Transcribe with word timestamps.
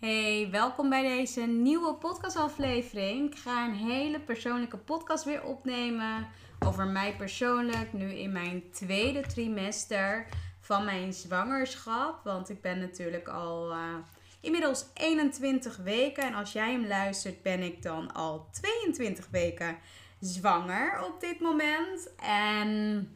Hey, 0.00 0.48
welkom 0.50 0.88
bij 0.88 1.02
deze 1.02 1.40
nieuwe 1.40 1.94
podcastaflevering. 1.94 3.32
Ik 3.32 3.38
ga 3.38 3.64
een 3.64 3.74
hele 3.74 4.20
persoonlijke 4.20 4.76
podcast 4.76 5.24
weer 5.24 5.44
opnemen 5.44 6.28
over 6.58 6.86
mij 6.86 7.16
persoonlijk. 7.16 7.92
Nu 7.92 8.12
in 8.12 8.32
mijn 8.32 8.70
tweede 8.72 9.20
trimester 9.20 10.26
van 10.60 10.84
mijn 10.84 11.12
zwangerschap. 11.12 12.24
Want 12.24 12.48
ik 12.48 12.60
ben 12.60 12.78
natuurlijk 12.78 13.28
al 13.28 13.72
uh, 13.72 13.94
inmiddels 14.40 14.86
21 14.94 15.76
weken. 15.76 16.24
En 16.24 16.34
als 16.34 16.52
jij 16.52 16.72
hem 16.72 16.86
luistert, 16.86 17.42
ben 17.42 17.62
ik 17.62 17.82
dan 17.82 18.12
al 18.12 18.48
22 18.52 19.28
weken 19.30 19.78
zwanger 20.20 21.04
op 21.04 21.20
dit 21.20 21.40
moment. 21.40 22.14
En 22.16 23.08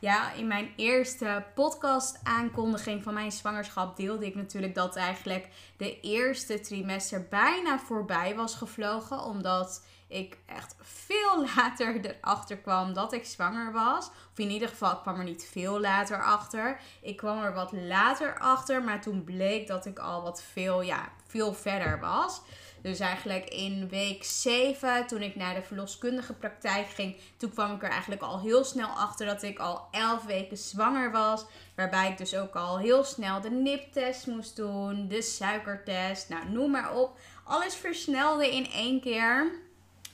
ja, 0.00 0.32
in 0.32 0.46
mijn 0.46 0.72
eerste 0.76 1.44
podcast 1.54 2.20
aankondiging 2.22 3.02
van 3.02 3.14
mijn 3.14 3.32
zwangerschap 3.32 3.96
deelde 3.96 4.26
ik 4.26 4.34
natuurlijk 4.34 4.74
dat 4.74 4.96
eigenlijk 4.96 5.48
de 5.76 6.00
eerste 6.00 6.60
trimester 6.60 7.26
bijna 7.28 7.78
voorbij 7.78 8.34
was 8.34 8.54
gevlogen. 8.54 9.24
Omdat 9.24 9.82
ik 10.08 10.38
echt 10.46 10.74
veel 10.80 11.44
later 11.56 12.00
erachter 12.00 12.56
kwam 12.56 12.92
dat 12.92 13.12
ik 13.12 13.24
zwanger 13.24 13.72
was. 13.72 14.06
Of 14.08 14.38
in 14.38 14.50
ieder 14.50 14.68
geval, 14.68 14.92
ik 14.92 14.98
kwam 15.02 15.18
er 15.18 15.24
niet 15.24 15.48
veel 15.50 15.80
later 15.80 16.22
achter. 16.22 16.80
Ik 17.00 17.16
kwam 17.16 17.42
er 17.42 17.54
wat 17.54 17.72
later 17.72 18.38
achter, 18.38 18.82
maar 18.82 19.00
toen 19.00 19.24
bleek 19.24 19.66
dat 19.66 19.86
ik 19.86 19.98
al 19.98 20.22
wat 20.22 20.42
veel, 20.42 20.80
ja, 20.80 21.08
veel 21.26 21.54
verder 21.54 22.00
was. 22.00 22.40
Dus 22.82 22.98
eigenlijk 22.98 23.48
in 23.48 23.88
week 23.88 24.24
7, 24.24 25.06
toen 25.06 25.22
ik 25.22 25.36
naar 25.36 25.54
de 25.54 25.62
verloskundige 25.62 26.32
praktijk 26.32 26.88
ging, 26.88 27.16
toen 27.36 27.52
kwam 27.52 27.74
ik 27.74 27.82
er 27.82 27.90
eigenlijk 27.90 28.22
al 28.22 28.40
heel 28.40 28.64
snel 28.64 28.88
achter 28.88 29.26
dat 29.26 29.42
ik 29.42 29.58
al 29.58 29.88
11 29.90 30.24
weken 30.24 30.56
zwanger 30.56 31.10
was. 31.10 31.44
Waarbij 31.76 32.10
ik 32.10 32.18
dus 32.18 32.36
ook 32.36 32.54
al 32.54 32.78
heel 32.78 33.04
snel 33.04 33.40
de 33.40 33.50
niptest 33.50 34.26
moest 34.26 34.56
doen, 34.56 35.08
de 35.08 35.22
suikertest, 35.22 36.28
nou 36.28 36.50
noem 36.50 36.70
maar 36.70 36.94
op. 36.94 37.18
Alles 37.44 37.74
versnelde 37.74 38.54
in 38.54 38.70
één 38.70 39.00
keer. 39.00 39.52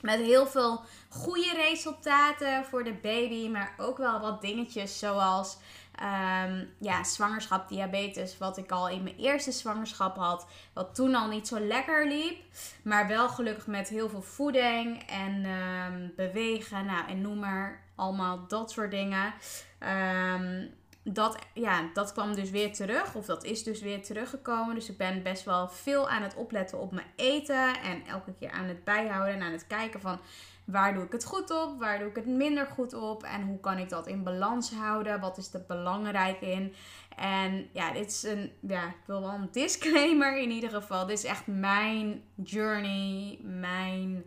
Met 0.01 0.19
heel 0.19 0.47
veel 0.47 0.81
goede 1.09 1.53
resultaten 1.53 2.65
voor 2.65 2.83
de 2.83 2.93
baby, 2.93 3.47
maar 3.47 3.73
ook 3.77 3.97
wel 3.97 4.19
wat 4.19 4.41
dingetjes 4.41 4.99
zoals 4.99 5.57
um, 6.01 6.69
ja, 6.79 7.03
zwangerschap, 7.03 7.69
diabetes, 7.69 8.37
wat 8.37 8.57
ik 8.57 8.71
al 8.71 8.89
in 8.89 9.03
mijn 9.03 9.15
eerste 9.17 9.51
zwangerschap 9.51 10.15
had, 10.15 10.47
wat 10.73 10.95
toen 10.95 11.15
al 11.15 11.27
niet 11.27 11.47
zo 11.47 11.59
lekker 11.59 12.07
liep, 12.07 12.37
maar 12.83 13.07
wel 13.07 13.29
gelukkig 13.29 13.67
met 13.67 13.89
heel 13.89 14.09
veel 14.09 14.21
voeding 14.21 15.03
en 15.03 15.45
um, 15.45 16.13
bewegen, 16.15 16.85
nou 16.85 17.07
en 17.07 17.21
noem 17.21 17.39
maar 17.39 17.83
allemaal 17.95 18.47
dat 18.47 18.71
soort 18.71 18.91
dingen. 18.91 19.33
Um, 19.79 20.73
dat, 21.07 21.37
ja, 21.53 21.89
dat 21.93 22.11
kwam 22.11 22.35
dus 22.35 22.49
weer 22.49 22.73
terug, 22.73 23.15
of 23.15 23.25
dat 23.25 23.43
is 23.43 23.63
dus 23.63 23.81
weer 23.81 24.03
teruggekomen. 24.03 24.75
Dus 24.75 24.89
ik 24.89 24.97
ben 24.97 25.23
best 25.23 25.43
wel 25.43 25.69
veel 25.69 26.09
aan 26.09 26.23
het 26.23 26.35
opletten 26.35 26.79
op 26.79 26.91
mijn 26.91 27.07
eten 27.15 27.81
en 27.81 28.05
elke 28.05 28.33
keer 28.39 28.51
aan 28.51 28.65
het 28.65 28.83
bijhouden 28.83 29.33
en 29.33 29.41
aan 29.41 29.51
het 29.51 29.67
kijken 29.67 30.01
van 30.01 30.19
Waar 30.65 30.93
doe 30.93 31.03
ik 31.03 31.11
het 31.11 31.25
goed 31.25 31.51
op? 31.51 31.79
Waar 31.79 31.99
doe 31.99 32.07
ik 32.07 32.15
het 32.15 32.25
minder 32.25 32.65
goed 32.65 32.93
op? 32.93 33.23
En 33.23 33.41
hoe 33.41 33.59
kan 33.59 33.77
ik 33.77 33.89
dat 33.89 34.07
in 34.07 34.23
balans 34.23 34.71
houden? 34.71 35.19
Wat 35.19 35.37
is 35.37 35.53
er 35.53 35.63
belangrijk 35.67 36.41
in? 36.41 36.73
En 37.15 37.69
ja, 37.73 37.91
dit 37.91 38.07
is 38.07 38.23
een, 38.23 38.51
ja, 38.59 38.87
ik 38.87 39.05
wil 39.05 39.21
wel 39.21 39.33
een 39.33 39.49
disclaimer 39.51 40.37
in 40.37 40.51
ieder 40.51 40.69
geval. 40.69 41.05
Dit 41.05 41.17
is 41.17 41.23
echt 41.23 41.47
mijn 41.47 42.23
journey, 42.35 43.39
mijn, 43.41 44.23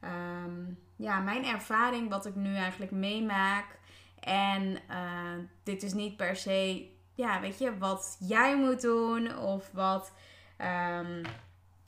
ehm, 0.00 0.64
ja, 0.96 1.20
mijn 1.20 1.44
ervaring, 1.44 2.10
wat 2.10 2.26
ik 2.26 2.34
nu 2.34 2.54
eigenlijk 2.54 2.92
meemaak. 2.92 3.75
En 4.26 4.78
uh, 4.90 5.44
dit 5.62 5.82
is 5.82 5.92
niet 5.92 6.16
per 6.16 6.36
se, 6.36 6.90
ja, 7.14 7.40
weet 7.40 7.58
je, 7.58 7.78
wat 7.78 8.16
jij 8.20 8.56
moet 8.56 8.80
doen 8.80 9.38
of 9.38 9.70
wat, 9.72 10.12
um, 10.58 11.22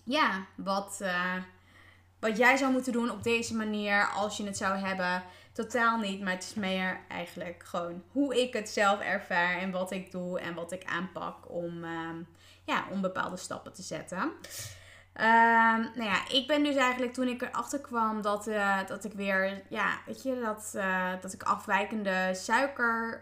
ja, 0.04 0.46
wat. 0.56 0.98
Uh, 1.02 1.34
wat 2.20 2.36
jij 2.36 2.56
zou 2.56 2.72
moeten 2.72 2.92
doen 2.92 3.10
op 3.10 3.22
deze 3.22 3.54
manier 3.54 4.08
als 4.08 4.36
je 4.36 4.44
het 4.44 4.56
zou 4.56 4.76
hebben. 4.76 5.22
Totaal 5.52 5.98
niet, 5.98 6.20
maar 6.20 6.32
het 6.32 6.42
is 6.42 6.54
meer 6.54 7.00
eigenlijk 7.08 7.62
gewoon 7.64 8.02
hoe 8.12 8.40
ik 8.40 8.52
het 8.52 8.68
zelf 8.68 9.00
ervaar 9.00 9.58
en 9.58 9.70
wat 9.70 9.90
ik 9.90 10.10
doe 10.10 10.40
en 10.40 10.54
wat 10.54 10.72
ik 10.72 10.84
aanpak 10.84 11.50
om, 11.50 11.84
uh, 11.84 12.10
ja, 12.64 12.84
om 12.90 13.00
bepaalde 13.00 13.36
stappen 13.36 13.72
te 13.72 13.82
zetten. 13.82 14.32
Uh, 15.20 15.24
nou 15.94 16.02
ja, 16.02 16.28
ik 16.28 16.46
ben 16.46 16.62
dus 16.62 16.76
eigenlijk 16.76 17.12
toen 17.12 17.28
ik 17.28 17.42
erachter 17.42 17.80
kwam 17.80 18.22
dat, 18.22 18.48
uh, 18.48 18.86
dat 18.86 19.04
ik 19.04 19.12
weer, 19.12 19.62
ja, 19.68 19.98
weet 20.06 20.22
je, 20.22 20.40
dat, 20.44 20.72
uh, 20.76 21.12
dat 21.20 21.32
ik 21.32 21.42
afwijkende 21.42 22.30
suiker, 22.34 23.20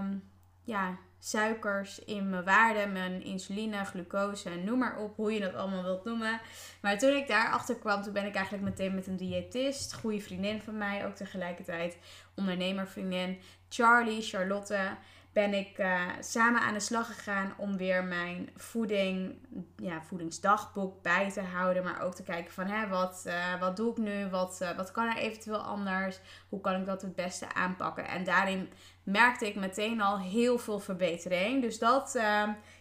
um, 0.00 0.22
ja, 0.64 0.96
suikers 1.18 1.98
in 1.98 2.30
mijn 2.30 2.44
waarden, 2.44 2.92
mijn 2.92 3.22
insuline, 3.22 3.84
glucose 3.84 4.50
noem 4.50 4.78
maar 4.78 4.98
op, 4.98 5.16
hoe 5.16 5.32
je 5.32 5.40
dat 5.40 5.54
allemaal 5.54 5.82
wilt 5.82 6.04
noemen. 6.04 6.40
Maar 6.80 6.98
toen 6.98 7.16
ik 7.16 7.28
daarachter 7.28 7.76
kwam, 7.76 8.02
toen 8.02 8.12
ben 8.12 8.26
ik 8.26 8.34
eigenlijk 8.34 8.64
meteen 8.64 8.94
met 8.94 9.06
een 9.06 9.16
diëtist, 9.16 9.94
goede 9.94 10.20
vriendin 10.20 10.62
van 10.62 10.78
mij, 10.78 11.06
ook 11.06 11.14
tegelijkertijd 11.14 11.98
ondernemervriendin, 12.34 13.38
Charlie, 13.68 14.22
Charlotte, 14.22 14.96
ben 15.32 15.54
ik 15.54 15.78
uh, 15.78 16.02
samen 16.20 16.60
aan 16.60 16.74
de 16.74 16.80
slag 16.80 17.06
gegaan 17.06 17.54
om 17.56 17.76
weer 17.76 18.04
mijn 18.04 18.50
voeding, 18.56 19.38
ja, 19.76 20.02
voedingsdagboek 20.02 21.02
bij 21.02 21.30
te 21.30 21.40
houden. 21.40 21.84
Maar 21.84 22.02
ook 22.02 22.14
te 22.14 22.22
kijken 22.22 22.52
van 22.52 22.66
hè, 22.66 22.88
wat, 22.88 23.24
uh, 23.26 23.60
wat 23.60 23.76
doe 23.76 23.90
ik 23.90 23.96
nu? 23.96 24.28
Wat, 24.28 24.58
uh, 24.62 24.76
wat 24.76 24.90
kan 24.90 25.06
er 25.06 25.16
eventueel 25.16 25.58
anders? 25.58 26.20
Hoe 26.48 26.60
kan 26.60 26.80
ik 26.80 26.86
dat 26.86 27.02
het 27.02 27.14
beste 27.14 27.54
aanpakken? 27.54 28.08
En 28.08 28.24
daarin 28.24 28.68
merkte 29.02 29.46
ik 29.46 29.54
meteen 29.54 30.00
al 30.00 30.18
heel 30.18 30.58
veel 30.58 30.78
verbetering. 30.78 31.62
Dus 31.62 31.78
dat, 31.78 32.12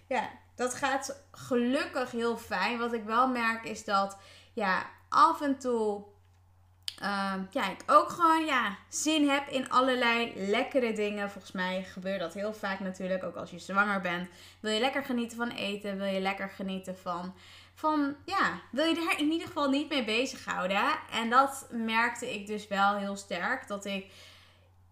ja, 0.08 0.30
dat 0.56 0.74
gaat 0.74 1.26
gelukkig 1.32 2.12
heel 2.12 2.38
fijn. 2.38 2.80
Wat 2.80 2.94
ik 2.94 3.04
wel 3.04 3.28
merk 3.28 3.64
is 3.64 3.86
dat 3.86 4.18
ja, 4.54 4.86
af 5.10 5.42
en 5.42 5.58
toe 5.58 6.04
uh, 7.02 7.34
ja, 7.52 7.72
ik 7.72 7.84
ook 7.86 8.10
gewoon 8.10 8.46
ja, 8.46 8.78
zin 8.90 9.30
heb 9.30 9.48
in 9.48 9.70
allerlei 9.70 10.34
lekkere 10.36 10.94
dingen. 10.94 11.30
Volgens 11.32 11.54
mij 11.54 11.84
gebeurt 11.84 12.20
dat 12.20 12.34
heel 12.34 12.54
vaak 12.54 12.80
natuurlijk. 12.80 13.24
Ook 13.24 13.36
als 13.36 13.52
je 13.52 13.60
zwanger 13.60 14.02
bent. 14.02 14.30
Wil 14.60 14.72
je 14.72 14.80
lekker 14.80 15.04
genieten 15.04 15.38
van 15.38 15.50
eten? 15.50 15.98
Wil 15.98 16.06
je 16.06 16.20
lekker 16.20 16.50
genieten 16.50 16.98
van. 16.98 17.34
Van 17.74 18.16
ja, 18.26 18.62
wil 18.72 18.86
je 18.86 18.96
daar 18.96 19.20
in 19.20 19.32
ieder 19.32 19.48
geval 19.48 19.70
niet 19.70 19.90
mee 19.90 20.06
bezighouden? 20.06 20.84
En 21.12 21.30
dat 21.30 21.68
merkte 21.72 22.34
ik 22.34 22.48
dus 22.48 22.68
wel 22.68 22.96
heel 22.96 23.16
sterk. 23.16 23.68
Dat 23.68 23.86
ik 23.86 24.12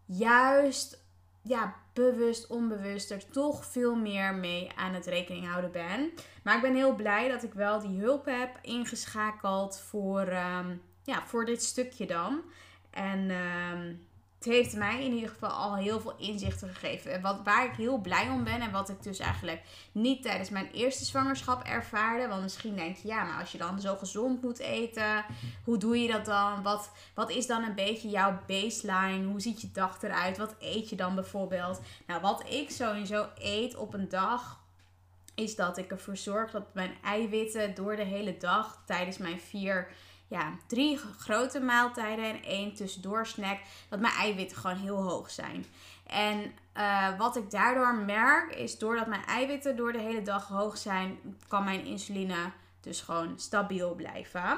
juist 0.05 1.03
ja, 1.41 1.75
bewust, 1.93 2.47
onbewust 2.47 3.11
er 3.11 3.29
toch 3.29 3.65
veel 3.65 3.95
meer 3.95 4.33
mee 4.33 4.71
aan 4.75 4.93
het 4.93 5.05
rekening 5.05 5.47
houden 5.47 5.71
ben. 5.71 6.11
Maar 6.43 6.55
ik 6.55 6.61
ben 6.61 6.75
heel 6.75 6.95
blij 6.95 7.29
dat 7.29 7.43
ik 7.43 7.53
wel 7.53 7.79
die 7.79 7.99
hulp 7.99 8.25
heb 8.25 8.57
ingeschakeld 8.61 9.79
voor. 9.79 10.27
Um, 10.27 10.81
ja, 11.05 11.25
voor 11.25 11.45
dit 11.45 11.63
stukje 11.63 12.05
dan. 12.05 12.41
En 12.89 13.29
uh, 13.29 13.95
het 14.37 14.53
heeft 14.53 14.75
mij 14.75 15.05
in 15.05 15.13
ieder 15.13 15.29
geval 15.29 15.49
al 15.49 15.75
heel 15.75 15.99
veel 15.99 16.15
inzichten 16.17 16.69
gegeven. 16.69 17.13
En 17.13 17.21
wat, 17.21 17.41
waar 17.43 17.65
ik 17.65 17.75
heel 17.75 17.97
blij 17.97 18.29
om 18.29 18.43
ben 18.43 18.61
en 18.61 18.71
wat 18.71 18.89
ik 18.89 19.03
dus 19.03 19.19
eigenlijk 19.19 19.61
niet 19.91 20.23
tijdens 20.23 20.49
mijn 20.49 20.71
eerste 20.71 21.05
zwangerschap 21.05 21.63
ervaarde. 21.63 22.27
Want 22.27 22.41
misschien 22.41 22.75
denk 22.75 22.97
je, 22.97 23.07
ja, 23.07 23.23
maar 23.23 23.39
als 23.39 23.51
je 23.51 23.57
dan 23.57 23.81
zo 23.81 23.95
gezond 23.95 24.41
moet 24.41 24.59
eten, 24.59 25.25
hoe 25.63 25.77
doe 25.77 26.01
je 26.01 26.11
dat 26.11 26.25
dan? 26.25 26.63
Wat, 26.63 26.91
wat 27.13 27.29
is 27.29 27.47
dan 27.47 27.63
een 27.63 27.75
beetje 27.75 28.09
jouw 28.09 28.39
baseline? 28.47 29.25
Hoe 29.25 29.41
ziet 29.41 29.61
je 29.61 29.71
dag 29.71 30.01
eruit? 30.01 30.37
Wat 30.37 30.55
eet 30.59 30.89
je 30.89 30.95
dan 30.95 31.15
bijvoorbeeld? 31.15 31.81
Nou, 32.07 32.21
wat 32.21 32.49
ik 32.49 32.69
sowieso 32.69 33.27
eet 33.37 33.75
op 33.75 33.93
een 33.93 34.09
dag 34.09 34.63
is 35.35 35.55
dat 35.55 35.77
ik 35.77 35.91
ervoor 35.91 36.17
zorg 36.17 36.51
dat 36.51 36.73
mijn 36.73 36.93
eiwitten 37.03 37.75
door 37.75 37.95
de 37.95 38.03
hele 38.03 38.37
dag 38.37 38.81
tijdens 38.85 39.17
mijn 39.17 39.39
vier 39.39 39.87
ja, 40.27 40.53
drie 40.67 40.99
grote 41.17 41.59
maaltijden 41.59 42.25
en 42.25 42.43
één 42.43 42.73
tussendoor 42.73 43.25
snack, 43.25 43.59
dat 43.89 43.99
mijn 43.99 44.13
eiwitten 44.13 44.57
gewoon 44.57 44.77
heel 44.77 45.01
hoog 45.01 45.31
zijn. 45.31 45.65
En 46.07 46.51
uh, 46.77 47.17
wat 47.17 47.35
ik 47.35 47.51
daardoor 47.51 47.95
merk, 47.95 48.55
is 48.55 48.77
doordat 48.77 49.07
mijn 49.07 49.25
eiwitten 49.25 49.75
door 49.75 49.91
de 49.91 49.99
hele 49.99 50.21
dag 50.21 50.47
hoog 50.47 50.77
zijn, 50.77 51.17
kan 51.47 51.63
mijn 51.63 51.85
insuline 51.85 52.51
dus 52.81 53.01
gewoon 53.01 53.39
stabiel 53.39 53.95
blijven. 53.95 54.57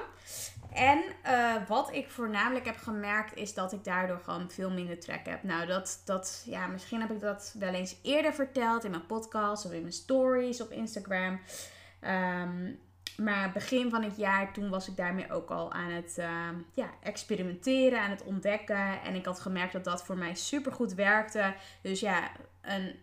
En 0.74 1.04
uh, 1.26 1.56
wat 1.68 1.94
ik 1.94 2.12
voornamelijk 2.12 2.66
heb 2.66 2.78
gemerkt, 2.78 3.36
is 3.36 3.54
dat 3.54 3.72
ik 3.72 3.84
daardoor 3.84 4.20
gewoon 4.20 4.52
veel 4.52 4.72
minder 4.72 5.00
trek 5.00 5.26
heb. 5.26 5.44
Nou, 5.44 5.66
dat, 5.66 6.02
dat, 6.06 6.44
ja, 6.46 6.68
misschien 6.68 7.02
heb 7.02 7.12
ik 7.12 7.22
dat 7.22 7.56
wel 7.60 7.74
eens 7.74 7.96
eerder 8.02 8.34
verteld 8.34 8.84
in 8.84 8.92
mijn 8.92 9.06
podcast 9.06 9.66
of 9.66 9.72
in 9.72 9.82
mijn 9.82 9.94
stories 9.94 10.62
op 10.62 10.72
Instagram. 10.72 11.40
Um, 12.02 12.80
maar 13.18 13.52
begin 13.52 13.90
van 13.90 14.04
het 14.04 14.18
jaar, 14.18 14.54
toen 14.54 14.70
was 14.70 14.88
ik 14.88 14.96
daarmee 14.98 15.32
ook 15.32 15.50
al 15.50 15.72
aan 15.72 15.92
het 15.92 16.16
uh, 16.20 16.50
ja, 16.74 16.90
experimenteren, 17.04 18.02
aan 18.02 18.10
het 18.10 18.24
ontdekken. 18.24 19.02
En 19.02 19.16
ik 19.16 19.26
had 19.26 19.40
gemerkt 19.40 19.74
dat 19.74 19.84
dat 19.84 20.06
voor 20.06 20.18
mij 20.18 20.36
super 20.36 20.72
goed 20.72 20.94
werkte. 20.94 21.54
Dus 21.82 22.00
ja, 22.00 22.32
een 22.62 22.96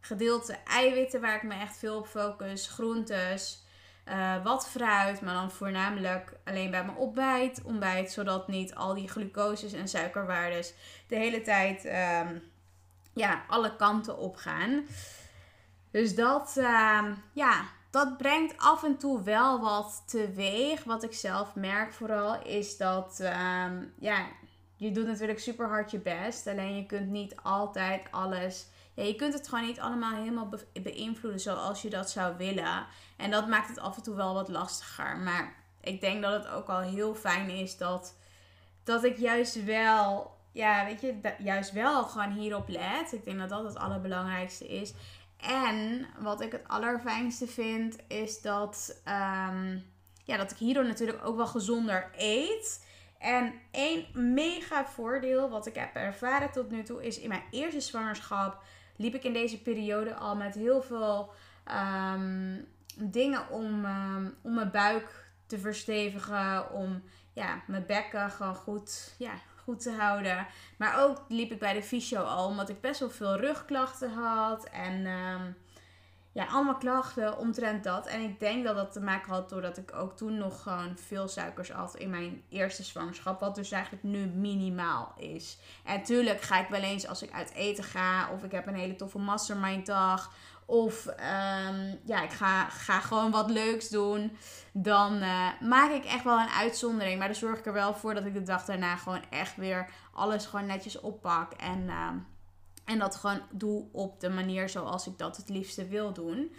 gedeelte 0.00 0.58
eiwitten 0.64 1.20
waar 1.20 1.36
ik 1.36 1.42
me 1.42 1.54
echt 1.54 1.76
veel 1.76 1.96
op 1.96 2.06
focus, 2.06 2.68
groentes, 2.68 3.64
uh, 4.08 4.44
wat 4.44 4.68
fruit, 4.68 5.20
maar 5.20 5.34
dan 5.34 5.50
voornamelijk 5.50 6.32
alleen 6.44 6.70
bij 6.70 6.84
mijn 6.84 6.96
ontbijt, 6.96 7.62
ontbijt, 7.62 8.12
zodat 8.12 8.48
niet 8.48 8.74
al 8.74 8.94
die 8.94 9.08
glucoses 9.08 9.72
en 9.72 9.88
suikerwaardes 9.88 10.74
de 11.08 11.16
hele 11.16 11.40
tijd 11.42 11.84
um, 11.84 12.42
ja, 13.12 13.44
alle 13.48 13.76
kanten 13.76 14.18
op 14.18 14.36
gaan. 14.36 14.86
Dus 15.90 16.14
dat, 16.14 16.54
uh, 16.58 17.02
ja, 17.32 17.64
dat 17.96 18.16
brengt 18.16 18.58
af 18.58 18.84
en 18.84 18.96
toe 18.96 19.22
wel 19.22 19.60
wat 19.60 20.02
teweeg. 20.06 20.84
Wat 20.84 21.02
ik 21.02 21.12
zelf 21.12 21.54
merk 21.54 21.92
vooral 21.92 22.42
is 22.42 22.76
dat, 22.76 23.18
uh, 23.20 23.66
ja, 23.98 24.26
je 24.76 24.90
doet 24.92 25.06
natuurlijk 25.06 25.38
super 25.38 25.68
hard 25.68 25.90
je 25.90 25.98
best. 25.98 26.46
Alleen 26.46 26.76
je 26.76 26.86
kunt 26.86 27.08
niet 27.08 27.36
altijd 27.42 28.02
alles 28.10 28.66
ja, 28.96 29.02
je 29.02 29.14
kunt 29.14 29.34
het 29.34 29.48
gewoon 29.48 29.66
niet 29.66 29.80
allemaal 29.80 30.14
helemaal 30.14 30.50
beïnvloeden 30.82 31.40
zoals 31.40 31.82
je 31.82 31.90
dat 31.90 32.10
zou 32.10 32.36
willen. 32.36 32.86
En 33.16 33.30
dat 33.30 33.48
maakt 33.48 33.68
het 33.68 33.78
af 33.78 33.96
en 33.96 34.02
toe 34.02 34.14
wel 34.14 34.34
wat 34.34 34.48
lastiger. 34.48 35.16
Maar 35.16 35.54
ik 35.80 36.00
denk 36.00 36.22
dat 36.22 36.32
het 36.32 36.52
ook 36.52 36.68
al 36.68 36.80
heel 36.80 37.14
fijn 37.14 37.50
is 37.50 37.76
dat, 37.76 38.16
dat 38.84 39.04
ik 39.04 39.18
juist 39.18 39.64
wel, 39.64 40.36
ja, 40.52 40.84
weet 40.84 41.00
je, 41.00 41.34
juist 41.38 41.72
wel 41.72 42.04
gewoon 42.04 42.32
hierop 42.32 42.68
let. 42.68 43.12
Ik 43.12 43.24
denk 43.24 43.38
dat 43.38 43.48
dat 43.48 43.64
het 43.64 43.76
allerbelangrijkste 43.76 44.66
is. 44.68 44.92
En 45.46 46.06
wat 46.18 46.40
ik 46.40 46.52
het 46.52 46.68
allerfijnste 46.68 47.46
vind, 47.46 47.96
is 48.08 48.40
dat, 48.40 49.00
um, 49.04 49.84
ja, 50.24 50.36
dat 50.36 50.50
ik 50.50 50.56
hierdoor 50.56 50.86
natuurlijk 50.86 51.24
ook 51.24 51.36
wel 51.36 51.46
gezonder 51.46 52.10
eet. 52.16 52.84
En 53.18 53.52
één 53.70 54.06
mega 54.34 54.86
voordeel 54.86 55.48
wat 55.48 55.66
ik 55.66 55.74
heb 55.74 55.94
ervaren 55.94 56.50
tot 56.50 56.70
nu 56.70 56.82
toe 56.82 57.06
is 57.06 57.18
in 57.18 57.28
mijn 57.28 57.44
eerste 57.50 57.80
zwangerschap 57.80 58.62
liep 58.96 59.14
ik 59.14 59.24
in 59.24 59.32
deze 59.32 59.62
periode 59.62 60.14
al 60.14 60.36
met 60.36 60.54
heel 60.54 60.82
veel 60.82 61.32
ehm, 61.64 62.60
dingen 62.96 63.48
om, 63.50 63.84
um, 63.84 64.34
om 64.42 64.54
mijn 64.54 64.70
buik 64.70 65.30
te 65.46 65.58
verstevigen. 65.58 66.72
Om 66.72 67.02
ja, 67.32 67.62
mijn 67.66 67.86
bekken 67.86 68.30
gewoon 68.30 68.54
goed, 68.54 69.14
ja, 69.18 69.32
goed 69.66 69.80
te 69.80 69.90
houden. 69.90 70.46
Maar 70.78 71.04
ook 71.04 71.24
liep 71.28 71.52
ik 71.52 71.58
bij 71.58 71.72
de 71.72 71.82
fysio 71.82 72.22
al, 72.22 72.46
omdat 72.46 72.68
ik 72.68 72.80
best 72.80 73.00
wel 73.00 73.10
veel 73.10 73.36
rugklachten 73.36 74.12
had. 74.12 74.64
En 74.64 75.06
um, 75.06 75.56
ja, 76.32 76.46
allemaal 76.46 76.76
klachten 76.76 77.38
omtrent 77.38 77.84
dat. 77.84 78.06
En 78.06 78.20
ik 78.20 78.40
denk 78.40 78.64
dat 78.64 78.76
dat 78.76 78.92
te 78.92 79.00
maken 79.00 79.32
had 79.32 79.48
doordat 79.48 79.76
ik 79.76 79.94
ook 79.94 80.16
toen 80.16 80.38
nog 80.38 80.62
gewoon 80.62 80.98
veel 80.98 81.28
suikers 81.28 81.70
had 81.70 81.96
in 81.96 82.10
mijn 82.10 82.42
eerste 82.48 82.82
zwangerschap. 82.82 83.40
Wat 83.40 83.54
dus 83.54 83.70
eigenlijk 83.70 84.02
nu 84.02 84.26
minimaal 84.26 85.14
is. 85.16 85.58
En 85.84 86.02
tuurlijk 86.02 86.40
ga 86.40 86.60
ik 86.60 86.68
wel 86.68 86.80
eens 86.80 87.06
als 87.06 87.22
ik 87.22 87.32
uit 87.32 87.52
eten 87.52 87.84
ga. 87.84 88.30
Of 88.30 88.42
ik 88.42 88.52
heb 88.52 88.66
een 88.66 88.74
hele 88.74 88.96
toffe 88.96 89.18
mastermind 89.18 89.86
dag. 89.86 90.32
Of 90.66 91.06
um, 91.06 91.98
ja, 92.04 92.22
ik 92.22 92.30
ga, 92.30 92.68
ga 92.68 93.00
gewoon 93.00 93.30
wat 93.30 93.50
leuks 93.50 93.88
doen. 93.88 94.36
Dan 94.72 95.22
uh, 95.22 95.48
maak 95.60 95.90
ik 95.90 96.04
echt 96.04 96.24
wel 96.24 96.38
een 96.38 96.48
uitzondering. 96.58 97.18
Maar 97.18 97.28
dan 97.28 97.36
zorg 97.36 97.58
ik 97.58 97.66
er 97.66 97.72
wel 97.72 97.94
voor 97.94 98.14
dat 98.14 98.24
ik 98.24 98.34
de 98.34 98.42
dag 98.42 98.64
daarna 98.64 98.96
gewoon 98.96 99.22
echt 99.30 99.56
weer 99.56 99.90
alles 100.12 100.46
gewoon 100.46 100.66
netjes 100.66 101.00
oppak. 101.00 101.52
En... 101.52 101.82
Uh, 101.82 102.08
en 102.84 102.98
dat 102.98 103.16
gewoon 103.16 103.40
doe 103.50 103.84
op 103.92 104.20
de 104.20 104.28
manier 104.28 104.68
zoals 104.68 105.06
ik 105.06 105.18
dat 105.18 105.36
het 105.36 105.48
liefste 105.48 105.86
wil 105.88 106.12
doen. 106.12 106.54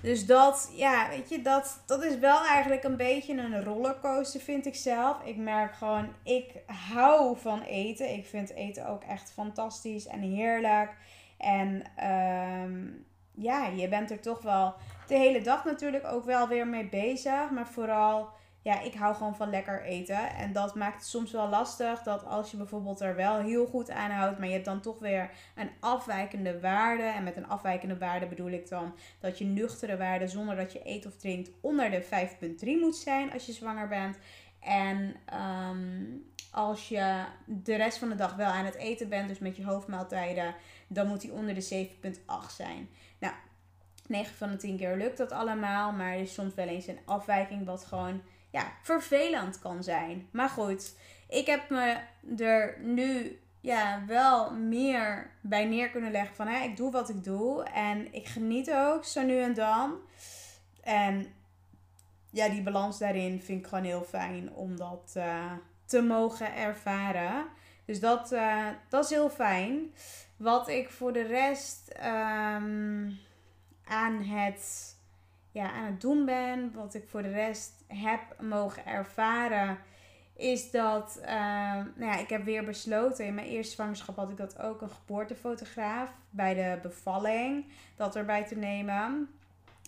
Dus 0.00 0.26
dat, 0.26 0.70
ja, 0.74 1.08
weet 1.08 1.28
je, 1.28 1.42
dat, 1.42 1.82
dat 1.86 2.04
is 2.04 2.18
wel 2.18 2.44
eigenlijk 2.46 2.84
een 2.84 2.96
beetje 2.96 3.36
een 3.36 3.64
rollercoaster, 3.64 4.40
vind 4.40 4.66
ik 4.66 4.74
zelf. 4.74 5.22
Ik 5.24 5.36
merk 5.36 5.74
gewoon, 5.74 6.08
ik 6.22 6.52
hou 6.66 7.38
van 7.38 7.62
eten. 7.62 8.14
Ik 8.14 8.26
vind 8.26 8.50
eten 8.50 8.88
ook 8.88 9.02
echt 9.02 9.32
fantastisch 9.32 10.06
en 10.06 10.20
heerlijk. 10.20 10.90
En 11.38 11.82
um, 12.64 13.06
ja, 13.38 13.66
je 13.66 13.88
bent 13.88 14.10
er 14.10 14.20
toch 14.20 14.42
wel 14.42 14.74
de 15.06 15.16
hele 15.16 15.40
dag 15.40 15.64
natuurlijk 15.64 16.06
ook 16.06 16.24
wel 16.24 16.48
weer 16.48 16.66
mee 16.66 16.88
bezig. 16.88 17.50
Maar 17.50 17.66
vooral 17.66 18.28
ja, 18.62 18.80
ik 18.80 18.94
hou 18.94 19.14
gewoon 19.14 19.36
van 19.36 19.50
lekker 19.50 19.82
eten. 19.82 20.34
En 20.36 20.52
dat 20.52 20.74
maakt 20.74 20.94
het 20.94 21.06
soms 21.06 21.32
wel 21.32 21.48
lastig 21.48 22.02
dat 22.02 22.24
als 22.24 22.50
je 22.50 22.56
bijvoorbeeld 22.56 23.00
er 23.00 23.16
wel 23.16 23.38
heel 23.38 23.66
goed 23.66 23.90
aan 23.90 24.10
houdt, 24.10 24.38
maar 24.38 24.46
je 24.46 24.52
hebt 24.52 24.64
dan 24.64 24.80
toch 24.80 24.98
weer 24.98 25.30
een 25.54 25.70
afwijkende 25.80 26.60
waarde. 26.60 27.02
En 27.02 27.24
met 27.24 27.36
een 27.36 27.48
afwijkende 27.48 27.98
waarde 27.98 28.26
bedoel 28.26 28.50
ik 28.50 28.68
dan 28.68 28.94
dat 29.20 29.38
je 29.38 29.44
nuchtere 29.44 29.96
waarde 29.96 30.28
zonder 30.28 30.56
dat 30.56 30.72
je 30.72 30.80
eet 30.84 31.06
of 31.06 31.16
drinkt 31.16 31.50
onder 31.60 31.90
de 31.90 32.04
5,3 32.04 32.08
moet 32.80 32.96
zijn 32.96 33.32
als 33.32 33.46
je 33.46 33.52
zwanger 33.52 33.88
bent. 33.88 34.18
En 34.60 35.14
um, 35.70 36.24
als 36.50 36.88
je 36.88 37.24
de 37.46 37.76
rest 37.76 37.98
van 37.98 38.08
de 38.08 38.14
dag 38.14 38.34
wel 38.34 38.46
aan 38.46 38.64
het 38.64 38.74
eten 38.74 39.08
bent, 39.08 39.28
dus 39.28 39.38
met 39.38 39.56
je 39.56 39.64
hoofdmaaltijden, 39.64 40.54
dan 40.88 41.06
moet 41.06 41.20
die 41.20 41.32
onder 41.32 41.54
de 41.54 41.88
7,8 42.10 42.20
zijn. 42.50 42.88
Nou, 43.18 43.34
9 44.06 44.34
van 44.34 44.50
de 44.50 44.56
10 44.56 44.76
keer 44.76 44.96
lukt 44.96 45.16
dat 45.16 45.32
allemaal, 45.32 45.92
maar 45.92 46.12
er 46.12 46.20
is 46.20 46.34
soms 46.34 46.54
wel 46.54 46.68
eens 46.68 46.86
een 46.86 47.00
afwijking 47.04 47.64
wat 47.64 47.84
gewoon 47.84 48.22
ja, 48.50 48.72
vervelend 48.82 49.58
kan 49.58 49.82
zijn. 49.82 50.28
Maar 50.30 50.48
goed, 50.48 50.94
ik 51.28 51.46
heb 51.46 51.70
me 51.70 52.00
er 52.38 52.78
nu 52.80 53.38
ja, 53.60 54.02
wel 54.06 54.54
meer 54.54 55.30
bij 55.40 55.64
neer 55.64 55.90
kunnen 55.90 56.10
leggen 56.10 56.36
van 56.36 56.46
hè, 56.46 56.64
ik 56.64 56.76
doe 56.76 56.90
wat 56.90 57.08
ik 57.08 57.24
doe 57.24 57.62
en 57.62 58.14
ik 58.14 58.26
geniet 58.26 58.70
ook 58.72 59.04
zo 59.04 59.22
nu 59.22 59.40
en 59.40 59.54
dan. 59.54 59.94
En 60.82 61.26
ja, 62.30 62.48
die 62.48 62.62
balans 62.62 62.98
daarin 62.98 63.42
vind 63.42 63.60
ik 63.60 63.66
gewoon 63.66 63.84
heel 63.84 64.04
fijn 64.04 64.52
om 64.52 64.76
dat 64.76 65.14
uh, 65.16 65.52
te 65.84 66.02
mogen 66.02 66.54
ervaren. 66.54 67.46
Dus 67.84 68.00
dat, 68.00 68.32
uh, 68.32 68.66
dat 68.88 69.04
is 69.04 69.10
heel 69.10 69.30
fijn. 69.30 69.92
Wat 70.38 70.68
ik 70.68 70.90
voor 70.90 71.12
de 71.12 71.26
rest 71.26 71.94
um, 72.04 73.18
aan 73.84 74.22
het 74.22 74.96
ja, 75.52 75.72
aan 75.72 75.84
het 75.84 76.00
doen 76.00 76.24
ben, 76.24 76.72
wat 76.74 76.94
ik 76.94 77.08
voor 77.08 77.22
de 77.22 77.32
rest 77.32 77.84
heb 77.86 78.20
mogen 78.40 78.86
ervaren, 78.86 79.78
is 80.36 80.70
dat 80.70 81.18
uh, 81.22 81.28
nou 81.94 82.04
ja, 82.04 82.16
ik 82.16 82.28
heb 82.28 82.44
weer 82.44 82.64
besloten. 82.64 83.26
In 83.26 83.34
mijn 83.34 83.46
eerste 83.46 83.74
zwangerschap 83.74 84.16
had 84.16 84.30
ik 84.30 84.36
dat 84.36 84.58
ook 84.58 84.80
een 84.80 84.90
geboortefotograaf 84.90 86.12
bij 86.30 86.54
de 86.54 86.78
bevalling 86.82 87.64
dat 87.96 88.16
erbij 88.16 88.44
te 88.44 88.56
nemen 88.56 89.28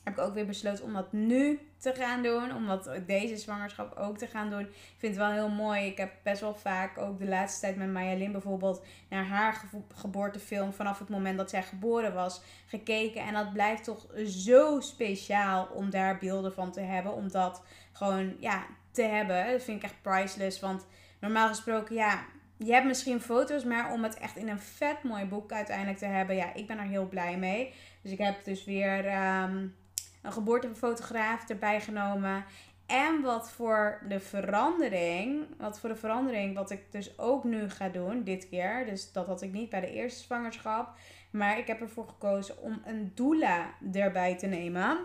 heb 0.05 0.19
ik 0.19 0.25
ook 0.25 0.35
weer 0.35 0.47
besloten 0.47 0.85
om 0.85 0.93
dat 0.93 1.13
nu 1.13 1.61
te 1.79 1.93
gaan 1.95 2.23
doen. 2.23 2.55
Om 2.55 2.67
dat 2.67 2.91
deze 3.07 3.37
zwangerschap 3.37 3.97
ook 3.97 4.19
te 4.19 4.27
gaan 4.27 4.51
doen. 4.51 4.61
Ik 4.61 4.95
vind 4.99 5.17
het 5.17 5.25
wel 5.25 5.33
heel 5.33 5.49
mooi. 5.49 5.87
Ik 5.87 5.97
heb 5.97 6.13
best 6.23 6.41
wel 6.41 6.55
vaak 6.55 6.99
ook 6.99 7.19
de 7.19 7.29
laatste 7.29 7.61
tijd 7.61 7.77
met 7.77 7.93
Maya 7.93 8.17
Lin 8.17 8.33
bijvoorbeeld 8.33 8.85
naar 9.09 9.25
haar 9.25 9.63
geboortefilm 9.95 10.73
vanaf 10.73 10.99
het 10.99 11.09
moment 11.09 11.39
dat 11.39 11.51
zij 11.51 11.63
geboren 11.63 12.15
was 12.15 12.43
gekeken. 12.67 13.23
En 13.23 13.35
dat 13.35 13.53
blijft 13.53 13.85
toch 13.85 14.07
zo 14.27 14.81
speciaal 14.81 15.69
om 15.75 15.91
daar 15.91 16.19
beelden 16.19 16.53
van 16.53 16.73
te 16.73 16.81
hebben. 16.81 17.13
Om 17.13 17.31
dat 17.31 17.63
gewoon 17.93 18.37
ja, 18.39 18.67
te 18.91 19.03
hebben. 19.03 19.53
Dat 19.53 19.63
vind 19.63 19.77
ik 19.77 19.85
echt 19.85 20.03
priceless. 20.03 20.61
Want 20.61 20.87
normaal 21.21 21.49
gesproken, 21.49 21.95
ja, 21.95 22.25
je 22.57 22.73
hebt 22.73 22.87
misschien 22.87 23.21
foto's, 23.21 23.65
maar 23.65 23.93
om 23.93 24.03
het 24.03 24.19
echt 24.19 24.37
in 24.37 24.49
een 24.49 24.61
vet 24.61 25.03
mooi 25.03 25.25
boek 25.25 25.53
uiteindelijk 25.53 25.99
te 25.99 26.07
hebben, 26.07 26.37
ja, 26.37 26.55
ik 26.55 26.67
ben 26.67 26.79
er 26.79 26.85
heel 26.85 27.09
blij 27.09 27.39
mee. 27.39 27.75
Dus 28.03 28.13
ik 28.13 28.19
heb 28.19 28.45
dus 28.45 28.65
weer 28.65 29.23
um, 29.43 29.75
een 30.23 30.33
geboortefotograaf 30.33 31.49
erbij 31.49 31.81
genomen. 31.81 32.45
En 32.91 33.21
wat 33.21 33.51
voor 33.51 34.03
de 34.09 34.21
verandering, 34.21 35.47
wat 35.59 35.81
voor 35.81 35.89
de 35.89 35.97
verandering, 35.97 36.55
wat 36.55 36.71
ik 36.71 36.93
dus 36.93 37.19
ook 37.19 37.45
nu 37.45 37.71
ga 37.71 37.89
doen 37.89 38.25
dit 38.25 38.49
keer. 38.49 38.87
Dus 38.87 39.13
dat 39.13 39.27
had 39.27 39.43
ik 39.43 39.53
niet 39.53 39.71
bij 39.71 39.81
de 39.81 39.93
eerste 39.93 40.23
zwangerschap. 40.23 40.93
Maar 41.31 41.59
ik 41.59 41.67
heb 41.67 41.81
ervoor 41.81 42.09
gekozen 42.09 42.63
om 42.63 42.83
een 42.85 43.13
doula 43.15 43.75
erbij 43.93 44.37
te 44.37 44.47
nemen. 44.47 44.99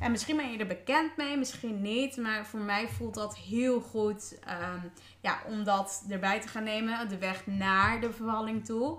En 0.00 0.10
misschien 0.10 0.36
ben 0.36 0.52
je 0.52 0.58
er 0.58 0.66
bekend 0.66 1.16
mee, 1.16 1.36
misschien 1.36 1.82
niet. 1.82 2.16
Maar 2.16 2.46
voor 2.46 2.60
mij 2.60 2.88
voelt 2.88 3.14
dat 3.14 3.36
heel 3.36 3.80
goed 3.80 4.38
um, 4.48 4.92
ja, 5.20 5.38
om 5.46 5.64
dat 5.64 6.04
erbij 6.08 6.40
te 6.40 6.48
gaan 6.48 6.64
nemen. 6.64 7.08
De 7.08 7.18
weg 7.18 7.46
naar 7.46 8.00
de 8.00 8.12
vervalling 8.12 8.64
toe. 8.64 8.98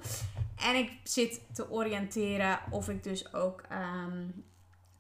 En 0.68 0.76
ik 0.76 0.92
zit 1.04 1.42
te 1.54 1.72
oriënteren 1.72 2.60
of 2.70 2.90
ik 2.90 3.04
dus 3.04 3.34
ook 3.34 3.62
um, 3.72 4.44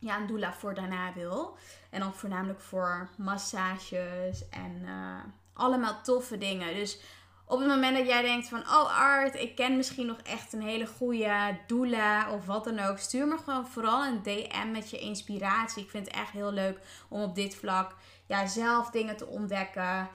ja, 0.03 0.17
een 0.17 0.27
doula 0.27 0.53
voor 0.53 0.73
daarna 0.73 1.13
wil. 1.13 1.57
En 1.89 1.99
dan 1.99 2.13
voornamelijk 2.13 2.59
voor 2.59 3.09
massages 3.17 4.49
en 4.49 4.81
uh, 4.85 5.19
allemaal 5.53 6.01
toffe 6.01 6.37
dingen. 6.37 6.73
Dus 6.73 6.99
op 7.45 7.59
het 7.59 7.67
moment 7.67 7.97
dat 7.97 8.07
jij 8.07 8.21
denkt 8.21 8.47
van, 8.47 8.59
oh 8.59 8.99
Art, 8.99 9.35
ik 9.35 9.55
ken 9.55 9.77
misschien 9.77 10.05
nog 10.05 10.17
echt 10.17 10.53
een 10.53 10.61
hele 10.61 10.87
goede 10.87 11.57
doula 11.67 12.31
of 12.31 12.45
wat 12.45 12.63
dan 12.63 12.79
ook. 12.79 12.97
Stuur 12.97 13.27
me 13.27 13.37
gewoon 13.37 13.67
vooral 13.67 14.05
een 14.05 14.23
DM 14.23 14.71
met 14.71 14.89
je 14.89 14.99
inspiratie. 14.99 15.83
Ik 15.83 15.89
vind 15.89 16.05
het 16.05 16.15
echt 16.15 16.31
heel 16.31 16.51
leuk 16.51 16.79
om 17.07 17.21
op 17.21 17.35
dit 17.35 17.55
vlak 17.55 17.95
ja, 18.25 18.47
zelf 18.47 18.89
dingen 18.89 19.17
te 19.17 19.27
ontdekken. 19.27 20.09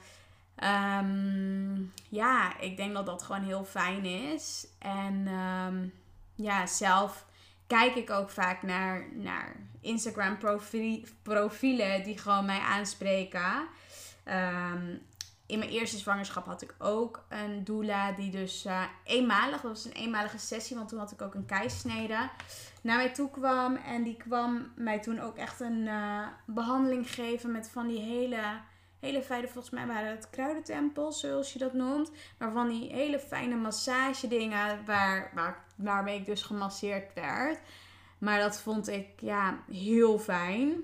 Um, 1.01 1.93
ja, 2.09 2.59
ik 2.61 2.77
denk 2.77 2.95
dat 2.95 3.07
dat 3.07 3.23
gewoon 3.23 3.43
heel 3.43 3.65
fijn 3.65 4.05
is. 4.05 4.67
En 4.79 5.29
um, 5.29 5.93
ja, 6.35 6.67
zelf 6.67 7.27
kijk 7.69 7.95
ik 7.95 8.11
ook 8.11 8.31
vaak 8.31 8.63
naar, 8.63 9.09
naar 9.13 9.57
Instagram 9.81 10.39
profielen 11.23 12.03
die 12.03 12.19
gewoon 12.19 12.45
mij 12.45 12.59
aanspreken. 12.59 13.69
Ehm, 14.25 14.97
in 15.47 15.59
mijn 15.59 15.71
eerste 15.71 15.99
zwangerschap 15.99 16.47
had 16.47 16.63
ik 16.63 16.75
ook 16.79 17.25
een 17.29 17.65
doula 17.65 18.13
die 18.13 18.31
dus 18.31 18.67
uh, 18.67 18.83
eenmalig, 19.05 19.61
dat 19.61 19.71
was 19.71 19.85
een 19.85 19.93
eenmalige 19.93 20.39
sessie, 20.39 20.77
want 20.77 20.89
toen 20.89 20.99
had 20.99 21.13
ik 21.13 21.23
ook 21.23 21.35
een 21.35 21.47
keisnede, 21.47 22.31
naar 22.83 22.97
mij 22.97 23.13
toe 23.13 23.31
kwam. 23.31 23.77
En 23.77 24.03
die 24.03 24.17
kwam 24.17 24.73
mij 24.77 25.01
toen 25.01 25.21
ook 25.21 25.37
echt 25.37 25.61
een 25.61 25.87
uh, 25.87 26.27
behandeling 26.47 27.11
geven 27.11 27.53
met 27.53 27.71
van 27.71 27.87
die 27.87 28.01
hele, 28.01 28.43
hele 29.01 29.23
fijne, 29.23 29.49
volgens 29.49 29.75
mij 29.75 29.87
waren 29.87 30.11
het 30.11 30.31
kruidentempels, 30.31 31.21
zoals 31.21 31.53
je 31.53 31.59
dat 31.59 31.73
noemt. 31.73 32.11
Maar 32.39 32.53
van 32.53 32.69
die 32.69 32.93
hele 32.93 33.19
fijne 33.19 33.57
massage 33.57 34.29
dingen 34.29 34.85
waar, 34.85 35.31
waar, 35.35 35.65
waarmee 35.77 36.19
ik 36.19 36.27
dus 36.27 36.43
gemasseerd 36.43 37.15
werd. 37.15 37.59
Maar 38.19 38.41
dat 38.41 38.61
vond 38.61 38.89
ik 38.89 39.09
ja, 39.21 39.59
heel 39.71 40.19
fijn. 40.19 40.75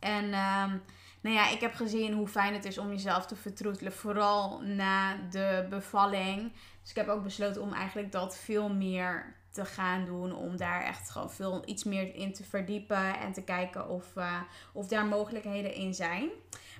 En... 0.00 0.24
Uh, 0.24 0.72
nou 1.22 1.34
ja, 1.34 1.48
ik 1.48 1.60
heb 1.60 1.74
gezien 1.74 2.12
hoe 2.12 2.28
fijn 2.28 2.54
het 2.54 2.64
is 2.64 2.78
om 2.78 2.88
jezelf 2.88 3.26
te 3.26 3.36
vertroetelen. 3.36 3.92
Vooral 3.92 4.60
na 4.60 5.16
de 5.30 5.66
bevalling. 5.70 6.52
Dus 6.80 6.90
ik 6.90 6.96
heb 6.96 7.08
ook 7.08 7.22
besloten 7.22 7.62
om 7.62 7.72
eigenlijk 7.72 8.12
dat 8.12 8.36
veel 8.36 8.68
meer 8.68 9.36
te 9.52 9.64
gaan 9.64 10.04
doen. 10.04 10.34
Om 10.34 10.56
daar 10.56 10.82
echt 10.82 11.10
gewoon 11.10 11.30
veel 11.30 11.62
iets 11.64 11.84
meer 11.84 12.14
in 12.14 12.32
te 12.32 12.44
verdiepen. 12.44 13.18
En 13.18 13.32
te 13.32 13.42
kijken 13.42 13.88
of, 13.88 14.06
uh, 14.16 14.40
of 14.72 14.86
daar 14.86 15.06
mogelijkheden 15.06 15.74
in 15.74 15.94
zijn. 15.94 16.28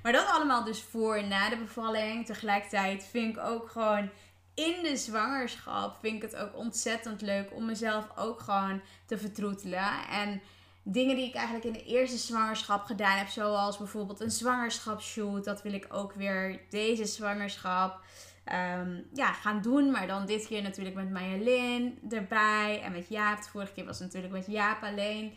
Maar 0.02 0.12
dat 0.12 0.26
allemaal 0.26 0.64
dus 0.64 0.82
voor 0.82 1.16
en 1.16 1.28
na 1.28 1.48
de 1.48 1.56
bevalling. 1.56 2.26
Tegelijkertijd 2.26 3.04
vind 3.04 3.36
ik 3.36 3.42
ook 3.42 3.70
gewoon 3.70 4.10
in 4.54 4.82
de 4.82 4.96
zwangerschap. 4.96 5.96
Vind 6.00 6.16
ik 6.16 6.30
het 6.30 6.36
ook 6.36 6.56
ontzettend 6.56 7.20
leuk 7.20 7.54
om 7.54 7.64
mezelf 7.64 8.06
ook 8.16 8.40
gewoon 8.40 8.80
te 9.06 9.18
vertroetelen. 9.18 10.08
En 10.10 10.40
dingen 10.82 11.16
die 11.16 11.28
ik 11.28 11.34
eigenlijk 11.34 11.64
in 11.64 11.72
de 11.72 11.84
eerste 11.84 12.18
zwangerschap 12.18 12.84
gedaan 12.84 13.18
heb, 13.18 13.28
zoals 13.28 13.78
bijvoorbeeld 13.78 14.20
een 14.20 14.30
zwangerschapsshoot, 14.30 15.44
dat 15.44 15.62
wil 15.62 15.72
ik 15.72 15.86
ook 15.88 16.12
weer 16.12 16.60
deze 16.70 17.04
zwangerschap 17.04 18.00
um, 18.44 19.06
ja, 19.12 19.32
gaan 19.32 19.62
doen. 19.62 19.90
Maar 19.90 20.06
dan 20.06 20.26
dit 20.26 20.46
keer 20.46 20.62
natuurlijk 20.62 20.96
met 20.96 21.10
Marjolein 21.10 21.98
erbij 22.10 22.80
en 22.82 22.92
met 22.92 23.08
Jaap. 23.08 23.42
De 23.42 23.48
vorige 23.48 23.72
keer 23.72 23.84
was 23.84 23.98
het 23.98 24.06
natuurlijk 24.06 24.32
met 24.32 24.46
Jaap 24.46 24.82
alleen. 24.82 25.32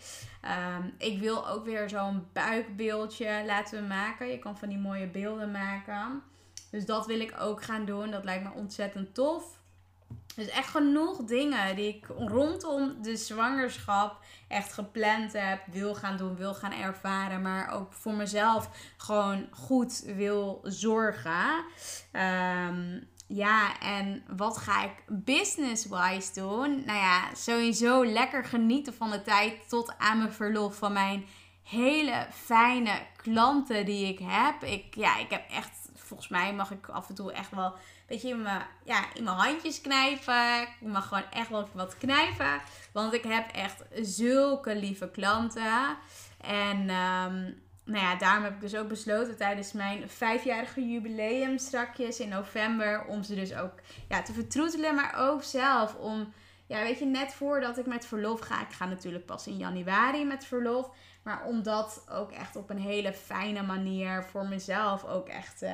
Um, 0.78 0.94
ik 0.98 1.20
wil 1.20 1.48
ook 1.48 1.66
weer 1.66 1.90
zo'n 1.90 2.28
buikbeeldje 2.34 3.44
laten 3.46 3.88
maken. 3.88 4.28
Je 4.28 4.40
kan 4.40 4.58
van 4.58 4.70
die 4.70 4.78
mooie 4.78 5.08
beelden 5.08 5.52
maken. 5.52 6.22
Dus 6.72 6.86
dat 6.86 7.06
wil 7.06 7.20
ik 7.20 7.36
ook 7.40 7.64
gaan 7.64 7.86
doen. 7.86 8.12
Dat 8.12 8.24
lijkt 8.24 8.44
me 8.44 8.52
ontzettend 8.52 9.14
tof. 9.14 9.64
Dus 10.36 10.48
echt 10.48 10.70
genoeg 10.70 11.24
dingen 11.24 11.76
die 11.76 11.88
ik 11.88 12.08
rondom 12.18 13.02
de 13.02 13.18
zwangerschap 13.18 14.24
echt 14.48 14.74
gepland 14.74 15.34
heb, 15.34 15.62
wil 15.72 15.96
gaan 15.96 16.18
doen, 16.18 16.36
wil 16.36 16.54
gaan 16.54 16.72
ervaren, 16.72 17.42
maar 17.42 17.74
ook 17.74 17.94
voor 17.94 18.14
mezelf 18.14 18.70
gewoon 18.98 19.48
goed 19.52 20.04
wil 20.16 20.60
zorgen. 20.64 21.64
Um, 22.12 23.08
ja, 23.28 23.80
en 23.80 24.24
wat 24.38 24.58
ga 24.58 24.84
ik 24.84 25.04
business-wise 25.08 26.34
doen? 26.34 26.84
Nou 26.86 27.00
ja, 27.00 27.36
sowieso 27.36 28.06
lekker 28.06 28.44
genieten 28.46 28.94
van 28.94 29.12
de 29.12 29.22
tijd 29.22 29.70
tot 29.70 29.94
aan 29.98 30.18
mijn 30.18 30.32
verlof 30.34 30.76
van 30.76 30.94
mijn 30.94 31.26
hele 31.64 32.28
fijne 32.32 33.02
klanten 33.16 33.86
die 33.86 34.08
ik 34.08 34.20
heb. 34.24 34.64
Ik, 34.64 34.96
ja, 34.96 35.18
ik 35.18 35.30
heb 35.30 35.50
echt, 35.50 35.90
volgens 35.94 36.30
mij 36.30 36.54
mag 36.54 36.72
ik 36.72 36.90
af 36.90 37.10
en 37.10 37.16
toe 37.16 37.32
echt 37.32 37.52
wel 37.52 37.74
beetje 38.08 38.30
in 38.30 38.42
mijn, 38.42 38.66
ja, 38.84 39.14
in 39.14 39.24
mijn 39.24 39.36
handjes 39.38 39.82
knijpen. 39.82 40.62
Ik 40.62 40.88
mag 40.88 41.08
gewoon 41.08 41.32
echt 41.32 41.50
wel 41.50 41.70
wat 41.74 41.98
knijpen. 41.98 42.62
Want 42.94 43.14
ik 43.14 43.24
heb 43.24 43.52
echt 43.52 43.84
zulke 44.02 44.76
lieve 44.76 45.12
klanten. 45.12 45.98
En 46.42 46.78
um, 46.78 47.64
nou 47.86 48.04
ja, 48.04 48.16
daarom 48.16 48.44
heb 48.44 48.54
ik 48.54 48.62
dus 48.62 48.76
ook 48.76 48.88
besloten 48.88 49.38
tijdens 49.38 49.72
mijn 49.72 50.10
vijfjarige 50.10 50.88
jubileum 50.88 51.58
strakjes 51.58 52.20
in 52.20 52.30
november. 52.30 53.06
Om 53.06 53.24
ze 53.24 53.36
dus 53.36 53.56
ook 53.56 53.74
ja, 54.10 54.22
te 54.22 54.34
vertroetelen. 54.34 54.96
Maar 54.96 55.16
ook 55.18 55.44
zelf 55.44 55.96
om, 55.96 56.34
ja 56.68 56.82
weet 56.82 57.00
je, 57.00 57.06
net 57.06 57.34
voordat 57.34 57.78
ik 57.78 57.86
met 57.86 58.06
verlof 58.06 58.40
ga. 58.40 58.62
Ik 58.62 58.74
ga 58.74 58.86
natuurlijk 58.86 59.26
pas 59.26 59.48
in 59.48 59.58
januari 59.58 60.26
met 60.26 60.46
verlof. 60.46 60.90
Maar 61.24 61.46
om 61.46 61.64
dat 61.64 62.06
ook 62.10 62.32
echt 62.32 62.56
op 62.56 62.70
een 62.70 62.80
hele 62.80 63.14
fijne 63.14 63.62
manier 63.62 64.24
voor 64.24 64.48
mezelf 64.48 65.06
ook 65.06 65.28
echt... 65.28 65.64
Uh, 65.64 65.72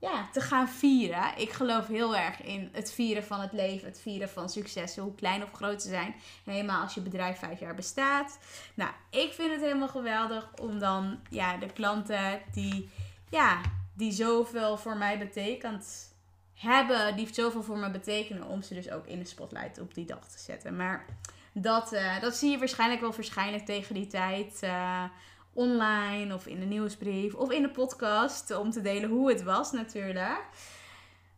ja, 0.00 0.28
te 0.32 0.40
gaan 0.40 0.68
vieren. 0.68 1.32
Ik 1.36 1.52
geloof 1.52 1.86
heel 1.86 2.16
erg 2.16 2.42
in 2.42 2.68
het 2.72 2.92
vieren 2.92 3.24
van 3.24 3.40
het 3.40 3.52
leven, 3.52 3.88
het 3.88 4.00
vieren 4.00 4.28
van 4.28 4.48
successen, 4.48 5.02
hoe 5.02 5.14
klein 5.14 5.42
of 5.42 5.52
groot 5.52 5.82
ze 5.82 5.88
zijn. 5.88 6.14
Helemaal 6.44 6.82
als 6.82 6.94
je 6.94 7.00
bedrijf 7.00 7.38
vijf 7.38 7.60
jaar 7.60 7.74
bestaat. 7.74 8.38
Nou, 8.74 8.90
ik 9.10 9.32
vind 9.32 9.50
het 9.50 9.60
helemaal 9.60 9.88
geweldig 9.88 10.48
om 10.60 10.78
dan 10.78 11.18
ja, 11.30 11.56
de 11.56 11.72
klanten 11.72 12.40
die, 12.52 12.90
ja, 13.30 13.60
die 13.94 14.12
zoveel 14.12 14.76
voor 14.76 14.96
mij 14.96 15.18
betekent 15.18 16.14
hebben, 16.54 17.16
die 17.16 17.34
zoveel 17.34 17.62
voor 17.62 17.78
me 17.78 17.90
betekenen, 17.90 18.46
om 18.46 18.62
ze 18.62 18.74
dus 18.74 18.90
ook 18.90 19.06
in 19.06 19.18
de 19.18 19.24
spotlight 19.24 19.80
op 19.80 19.94
die 19.94 20.06
dag 20.06 20.28
te 20.28 20.38
zetten. 20.38 20.76
Maar 20.76 21.04
dat, 21.52 21.92
uh, 21.92 22.20
dat 22.20 22.36
zie 22.36 22.50
je 22.50 22.58
waarschijnlijk 22.58 23.00
wel 23.00 23.14
waarschijnlijk 23.14 23.64
tegen 23.64 23.94
die 23.94 24.06
tijd. 24.06 24.60
Uh, 24.64 25.04
online 25.52 26.34
of 26.34 26.46
in 26.46 26.60
de 26.60 26.66
nieuwsbrief 26.66 27.34
of 27.34 27.50
in 27.50 27.62
de 27.62 27.70
podcast 27.70 28.56
om 28.56 28.70
te 28.70 28.80
delen 28.80 29.10
hoe 29.10 29.28
het 29.28 29.42
was 29.42 29.72
natuurlijk. 29.72 30.44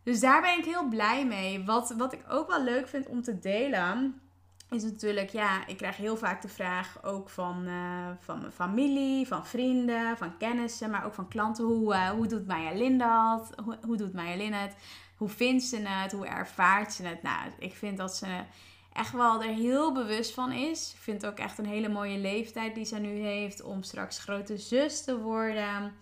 Dus 0.03 0.19
daar 0.19 0.41
ben 0.41 0.57
ik 0.57 0.65
heel 0.65 0.87
blij 0.87 1.25
mee. 1.25 1.65
Wat, 1.65 1.93
wat 1.97 2.13
ik 2.13 2.23
ook 2.29 2.47
wel 2.47 2.63
leuk 2.63 2.87
vind 2.87 3.07
om 3.07 3.21
te 3.21 3.39
delen 3.39 4.21
is 4.73 4.83
natuurlijk, 4.83 5.29
ja, 5.29 5.67
ik 5.67 5.77
krijg 5.77 5.97
heel 5.97 6.17
vaak 6.17 6.41
de 6.41 6.47
vraag 6.47 7.03
ook 7.03 7.29
van, 7.29 7.67
uh, 7.67 8.07
van 8.19 8.39
mijn 8.39 8.51
familie, 8.51 9.27
van 9.27 9.45
vrienden, 9.45 10.17
van 10.17 10.37
kennissen, 10.37 10.89
maar 10.89 11.05
ook 11.05 11.13
van 11.13 11.27
klanten. 11.27 11.63
Hoe, 11.63 11.93
uh, 11.93 12.09
hoe 12.09 12.27
doet 12.27 12.47
Maya 12.47 12.97
dat? 12.97 13.49
Hoe, 13.63 13.77
hoe 13.85 13.97
doet 13.97 14.13
Maya 14.13 14.51
het? 14.51 14.75
Hoe 15.17 15.29
vindt 15.29 15.63
ze 15.63 15.77
het? 15.83 16.11
Hoe 16.11 16.27
ervaart 16.27 16.93
ze 16.93 17.03
het? 17.03 17.21
Nou, 17.21 17.51
ik 17.59 17.73
vind 17.73 17.97
dat 17.97 18.15
ze 18.15 18.43
echt 18.93 19.11
wel 19.11 19.43
er 19.43 19.53
heel 19.53 19.93
bewust 19.93 20.33
van 20.33 20.51
is. 20.51 20.91
Ik 20.91 21.01
vind 21.01 21.21
het 21.21 21.31
ook 21.31 21.37
echt 21.37 21.57
een 21.57 21.65
hele 21.65 21.89
mooie 21.89 22.17
leeftijd 22.17 22.75
die 22.75 22.85
ze 22.85 22.99
nu 22.99 23.19
heeft 23.19 23.61
om 23.61 23.83
straks 23.83 24.19
grote 24.19 24.57
zus 24.57 25.03
te 25.03 25.19
worden. 25.19 25.93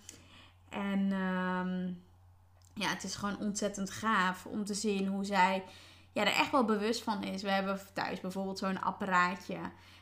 En 0.70 1.12
um, 1.12 2.02
ja, 2.74 2.90
het 2.90 3.04
is 3.04 3.16
gewoon 3.16 3.40
ontzettend 3.40 3.92
gaaf 3.92 4.46
om 4.46 4.66
te 4.66 4.74
zien 4.74 5.08
hoe 5.08 5.26
zij 5.26 5.64
ja, 6.12 6.22
er 6.22 6.34
echt 6.34 6.52
wel 6.52 6.66
bewust 6.66 7.04
van 7.04 7.24
is. 7.24 7.42
We 7.42 7.52
hebben 7.52 7.80
thuis 7.94 8.20
bijvoorbeeld 8.20 8.60
zo'n 8.60 8.82
apparaatje 8.82 9.60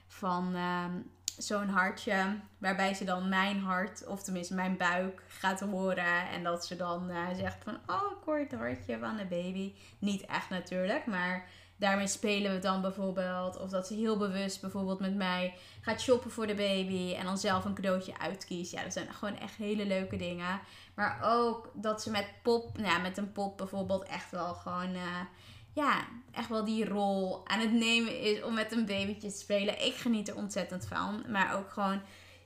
van 0.08 0.56
um, 0.56 1.12
zo'n 1.38 1.70
hartje. 1.70 2.40
Waarbij 2.58 2.94
ze 2.94 3.04
dan 3.04 3.30
mijn 3.30 3.60
hart, 3.60 4.08
of 4.08 4.24
tenminste 4.24 4.54
mijn 4.54 4.78
buik, 4.78 5.24
gaat 5.28 5.60
horen. 5.60 6.30
En 6.30 6.44
dat 6.44 6.66
ze 6.66 6.76
dan 6.76 7.10
uh, 7.10 7.28
zegt 7.36 7.64
van, 7.64 7.78
oh, 7.88 8.38
het 8.38 8.52
hartje 8.52 9.00
van 9.00 9.18
de 9.18 9.26
baby. 9.26 9.74
Niet 10.00 10.26
echt 10.26 10.50
natuurlijk, 10.50 11.06
maar 11.06 11.48
daarmee 11.80 12.08
spelen 12.08 12.52
we 12.52 12.60
dan 12.60 12.82
bijvoorbeeld. 12.82 13.58
Of 13.58 13.70
dat 13.70 13.88
ze 13.88 13.94
heel 13.94 14.18
bewust 14.18 14.62
bijvoorbeeld 14.62 15.00
met 15.00 15.16
mij 15.16 15.54
gaat 15.82 16.02
shoppen 16.02 16.32
voor 16.32 16.48
de 16.48 16.56
baby. 16.56 17.14
En 17.14 17.26
dan 17.26 17.38
zelf 17.38 17.66
een 17.66 17.74
cadeautje 17.74 18.20
uitkiest. 18.20 18.72
Ja, 18.72 18.84
dat 18.84 18.94
zijn 18.94 19.14
gewoon 19.14 19.38
echt 19.38 19.56
hele 19.56 19.86
leuke 19.86 20.18
dingen. 20.18 20.60
Maar 20.96 21.20
ook 21.24 21.72
dat 21.74 22.02
ze 22.02 22.12
met 22.12 22.28
pop, 22.44 22.78
nou 22.78 22.90
ja, 22.90 22.98
met 22.98 23.18
een 23.18 23.32
pop 23.32 23.58
bijvoorbeeld 23.58 24.04
echt 24.04 24.32
wel 24.32 24.54
gewoon... 24.54 24.96
Uh, 24.96 25.20
ja, 25.74 26.08
echt 26.32 26.50
wel 26.50 26.66
die 26.66 26.86
rol 26.86 27.48
aan 27.48 27.60
het 27.60 27.72
nemen 27.72 28.20
is 28.22 28.44
om 28.44 28.54
met 28.54 28.72
een 28.72 28.86
babytje 28.86 29.30
te 29.30 29.38
spelen. 29.38 29.86
Ik 29.86 29.96
geniet 29.96 30.28
er 30.28 30.36
ontzettend 30.36 30.88
van. 30.88 31.24
Maar 31.28 31.56
ook 31.56 31.70
gewoon, 31.70 32.02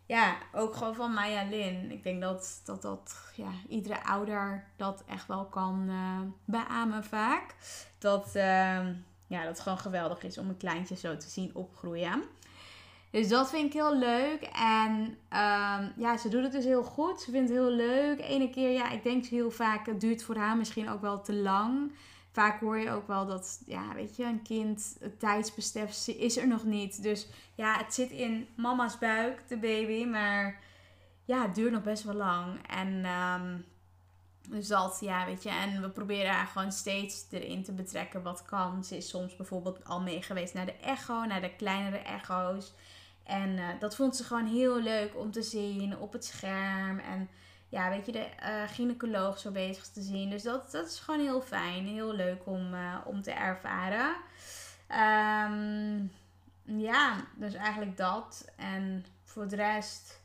ja, 0.05 0.37
ook 0.51 0.75
gewoon 0.75 0.95
van 0.95 1.13
Maya 1.13 1.43
Lin. 1.49 1.91
Ik 1.91 2.03
denk 2.03 2.21
dat 2.21 2.61
dat, 2.65 2.81
dat 2.81 3.31
ja, 3.35 3.51
iedere 3.69 4.05
ouder 4.05 4.67
dat 4.77 5.03
echt 5.07 5.27
wel 5.27 5.45
kan 5.45 5.85
uh, 5.89 6.19
beamen 6.45 7.03
vaak. 7.03 7.55
Dat, 7.97 8.31
uh, 8.35 8.87
ja, 9.33 9.39
dat 9.39 9.49
het 9.49 9.59
gewoon 9.59 9.77
geweldig 9.77 10.23
is 10.23 10.37
om 10.37 10.49
een 10.49 10.57
kleintje 10.57 10.95
zo 10.95 11.17
te 11.17 11.29
zien 11.29 11.51
opgroeien. 11.53 12.23
Dus 13.09 13.27
dat 13.27 13.49
vind 13.49 13.65
ik 13.65 13.73
heel 13.73 13.97
leuk. 13.97 14.41
En 14.53 14.91
um, 15.29 15.93
ja, 15.97 16.17
ze 16.17 16.29
doet 16.29 16.43
het 16.43 16.51
dus 16.51 16.65
heel 16.65 16.83
goed. 16.83 17.21
Ze 17.21 17.31
vindt 17.31 17.49
het 17.49 17.57
heel 17.57 17.71
leuk. 17.71 18.19
Ene 18.19 18.49
keer, 18.49 18.71
ja, 18.71 18.91
ik 18.91 19.03
denk 19.03 19.25
heel 19.25 19.51
vaak, 19.51 19.85
het 19.85 20.01
duurt 20.01 20.23
voor 20.23 20.35
haar 20.35 20.57
misschien 20.57 20.89
ook 20.89 21.01
wel 21.01 21.21
te 21.21 21.33
lang. 21.33 21.91
Vaak 22.31 22.59
hoor 22.59 22.77
je 22.77 22.91
ook 22.91 23.07
wel 23.07 23.25
dat, 23.25 23.61
ja, 23.65 23.93
weet 23.93 24.15
je, 24.15 24.23
een 24.23 24.41
kind, 24.41 24.97
het 24.99 25.19
tijdsbesef 25.19 26.07
is 26.07 26.37
er 26.37 26.47
nog 26.47 26.63
niet. 26.63 27.03
Dus 27.03 27.27
ja, 27.55 27.77
het 27.77 27.93
zit 27.93 28.09
in 28.09 28.47
mama's 28.55 28.97
buik, 28.97 29.47
de 29.47 29.57
baby. 29.57 30.05
Maar 30.05 30.59
ja, 31.25 31.41
het 31.41 31.55
duurt 31.55 31.71
nog 31.71 31.83
best 31.83 32.03
wel 32.03 32.15
lang. 32.15 32.67
En 32.67 33.05
um, 33.05 33.65
dus 34.49 34.67
dat, 34.67 34.97
ja, 35.01 35.25
weet 35.25 35.43
je. 35.43 35.49
En 35.49 35.81
we 35.81 35.89
proberen 35.89 36.31
haar 36.31 36.47
gewoon 36.47 36.71
steeds 36.71 37.25
erin 37.31 37.63
te 37.63 37.71
betrekken 37.71 38.23
wat 38.23 38.43
kan. 38.45 38.83
Ze 38.83 38.97
is 38.97 39.09
soms 39.09 39.35
bijvoorbeeld 39.35 39.85
al 39.85 40.01
mee 40.01 40.21
geweest 40.21 40.53
naar 40.53 40.65
de 40.65 40.75
echo, 40.75 41.25
naar 41.25 41.41
de 41.41 41.55
kleinere 41.55 41.97
echo's. 41.97 42.73
En 43.23 43.49
uh, 43.49 43.67
dat 43.79 43.95
vond 43.95 44.15
ze 44.15 44.23
gewoon 44.23 44.47
heel 44.47 44.81
leuk 44.81 45.17
om 45.17 45.31
te 45.31 45.41
zien 45.41 45.97
op 45.97 46.13
het 46.13 46.25
scherm. 46.25 46.99
En 46.99 47.29
ja, 47.69 47.89
weet 47.89 48.05
je, 48.05 48.11
de 48.11 48.27
uh, 48.43 48.63
gynaecoloog 48.67 49.39
zo 49.39 49.51
bezig 49.51 49.87
te 49.87 50.01
zien. 50.01 50.29
Dus 50.29 50.43
dat, 50.43 50.71
dat 50.71 50.87
is 50.87 50.99
gewoon 50.99 51.19
heel 51.19 51.41
fijn. 51.41 51.87
Heel 51.87 52.13
leuk 52.13 52.41
om, 52.45 52.73
uh, 52.73 52.97
om 53.05 53.21
te 53.21 53.31
ervaren. 53.31 54.15
Um, 54.89 56.11
ja, 56.63 57.25
dus 57.35 57.53
eigenlijk 57.53 57.97
dat. 57.97 58.51
En 58.55 59.05
voor 59.23 59.47
de 59.47 59.55
rest, 59.55 60.21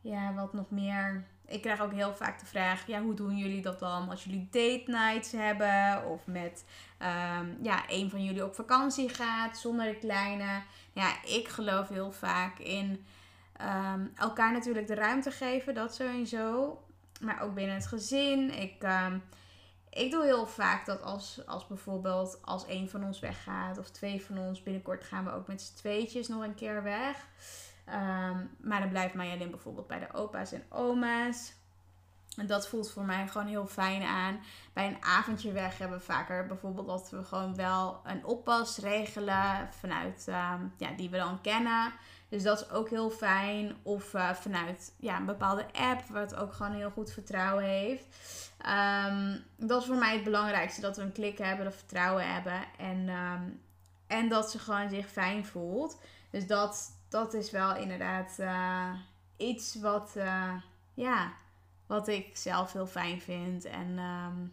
ja, 0.00 0.34
wat 0.34 0.52
nog 0.52 0.70
meer. 0.70 1.26
Ik 1.48 1.62
krijg 1.62 1.80
ook 1.80 1.92
heel 1.92 2.14
vaak 2.14 2.40
de 2.40 2.46
vraag: 2.46 2.86
ja, 2.86 3.02
hoe 3.02 3.14
doen 3.14 3.36
jullie 3.36 3.62
dat 3.62 3.78
dan 3.78 4.08
als 4.08 4.24
jullie 4.24 4.48
date 4.50 4.84
nights 4.86 5.32
hebben? 5.32 6.04
Of 6.06 6.26
met 6.26 6.64
ehm, 6.98 7.46
ja, 7.62 7.82
een 7.88 8.10
van 8.10 8.24
jullie 8.24 8.44
op 8.44 8.54
vakantie 8.54 9.08
gaat 9.08 9.58
zonder 9.58 9.86
de 9.86 9.98
kleine. 9.98 10.62
Ja, 10.92 11.24
ik 11.24 11.48
geloof 11.48 11.88
heel 11.88 12.12
vaak 12.12 12.58
in 12.58 13.06
ehm, 13.56 14.06
elkaar 14.14 14.52
natuurlijk 14.52 14.86
de 14.86 14.94
ruimte 14.94 15.30
geven, 15.30 15.74
dat 15.74 15.94
sowieso. 15.94 16.78
Maar 17.20 17.42
ook 17.42 17.54
binnen 17.54 17.74
het 17.74 17.86
gezin. 17.86 18.50
Ik. 18.50 18.82
Um, 18.82 19.22
ik 19.90 20.10
doe 20.10 20.24
heel 20.24 20.46
vaak 20.46 20.86
dat 20.86 21.02
als, 21.02 21.46
als 21.46 21.66
bijvoorbeeld 21.66 22.38
als 22.42 22.64
een 22.68 22.88
van 22.88 23.04
ons 23.04 23.20
weggaat 23.20 23.78
of 23.78 23.90
twee 23.90 24.22
van 24.22 24.38
ons, 24.38 24.62
binnenkort 24.62 25.04
gaan 25.04 25.24
we 25.24 25.32
ook 25.32 25.46
met 25.46 25.62
z'n 25.62 25.76
tweetjes 25.76 26.28
nog 26.28 26.42
een 26.42 26.54
keer 26.54 26.82
weg. 26.82 27.26
Ehm, 27.90 28.36
maar 28.60 28.80
dan 28.80 28.88
blijft 28.88 29.14
Marjolein 29.14 29.50
bijvoorbeeld 29.50 29.86
bij 29.86 29.98
de 29.98 30.12
opa's 30.12 30.52
en 30.52 30.64
oma's. 30.68 31.56
En 32.36 32.46
dat 32.46 32.68
voelt 32.68 32.90
voor 32.90 33.04
mij 33.04 33.28
gewoon 33.28 33.46
heel 33.46 33.66
fijn 33.66 34.02
aan. 34.02 34.40
Bij 34.72 34.86
een 34.86 35.02
avondje 35.02 35.52
weg 35.52 35.78
hebben 35.78 35.98
we 35.98 36.04
vaker 36.04 36.46
bijvoorbeeld 36.46 36.86
dat 36.86 37.10
we 37.10 37.24
gewoon 37.24 37.56
wel 37.56 38.00
een 38.04 38.24
oppas 38.24 38.78
regelen 38.78 39.68
vanuit 39.70 40.24
ehm, 40.28 40.60
ja, 40.76 40.90
die 40.96 41.10
we 41.10 41.16
dan 41.16 41.40
kennen. 41.40 41.92
Dus 42.28 42.42
dat 42.42 42.60
is 42.60 42.70
ook 42.70 42.88
heel 42.88 43.10
fijn. 43.10 43.76
Of 43.82 44.14
uh, 44.14 44.32
vanuit 44.32 44.92
ja, 44.96 45.16
een 45.16 45.26
bepaalde 45.26 45.66
app, 45.72 46.08
wat 46.08 46.34
ook 46.34 46.52
gewoon 46.52 46.72
heel 46.72 46.90
goed 46.90 47.12
vertrouwen 47.12 47.64
heeft. 47.64 48.06
Um, 48.66 49.44
dat 49.56 49.80
is 49.80 49.86
voor 49.86 49.96
mij 49.96 50.14
het 50.14 50.24
belangrijkste. 50.24 50.80
Dat 50.80 50.96
we 50.96 51.02
een 51.02 51.12
klik 51.12 51.38
hebben, 51.38 51.64
dat 51.64 51.74
vertrouwen 51.74 52.32
hebben. 52.32 52.60
En, 52.78 53.08
en 54.06 54.28
dat 54.28 54.50
ze 54.50 54.58
gewoon 54.58 54.90
zich 54.90 55.06
fijn 55.06 55.46
voelt. 55.46 55.98
Dus 56.30 56.46
dat, 56.46 56.97
dat 57.08 57.34
is 57.34 57.50
wel 57.50 57.76
inderdaad 57.76 58.36
uh, 58.40 58.92
iets 59.36 59.80
wat, 59.80 60.12
uh, 60.16 60.52
ja, 60.94 61.32
wat 61.86 62.08
ik 62.08 62.36
zelf 62.36 62.72
heel 62.72 62.86
fijn 62.86 63.20
vind. 63.20 63.64
En 63.64 63.98
um, 63.98 64.52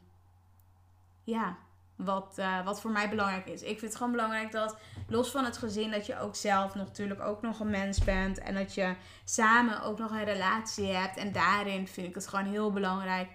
ja, 1.23 1.57
wat, 1.95 2.35
uh, 2.39 2.65
wat 2.65 2.81
voor 2.81 2.91
mij 2.91 3.09
belangrijk 3.09 3.47
is. 3.47 3.61
Ik 3.61 3.79
vind 3.79 3.81
het 3.81 3.95
gewoon 3.95 4.11
belangrijk 4.11 4.51
dat, 4.51 4.77
los 5.07 5.31
van 5.31 5.45
het 5.45 5.57
gezin, 5.57 5.91
dat 5.91 6.05
je 6.05 6.19
ook 6.19 6.35
zelf 6.35 6.75
nog, 6.75 6.85
natuurlijk 6.85 7.21
ook 7.21 7.41
nog 7.41 7.59
een 7.59 7.69
mens 7.69 8.03
bent. 8.03 8.39
En 8.39 8.53
dat 8.55 8.73
je 8.73 8.95
samen 9.23 9.81
ook 9.81 9.97
nog 9.97 10.11
een 10.11 10.23
relatie 10.23 10.87
hebt. 10.87 11.17
En 11.17 11.31
daarin 11.31 11.87
vind 11.87 12.07
ik 12.07 12.15
het 12.15 12.27
gewoon 12.27 12.45
heel 12.45 12.71
belangrijk 12.71 13.29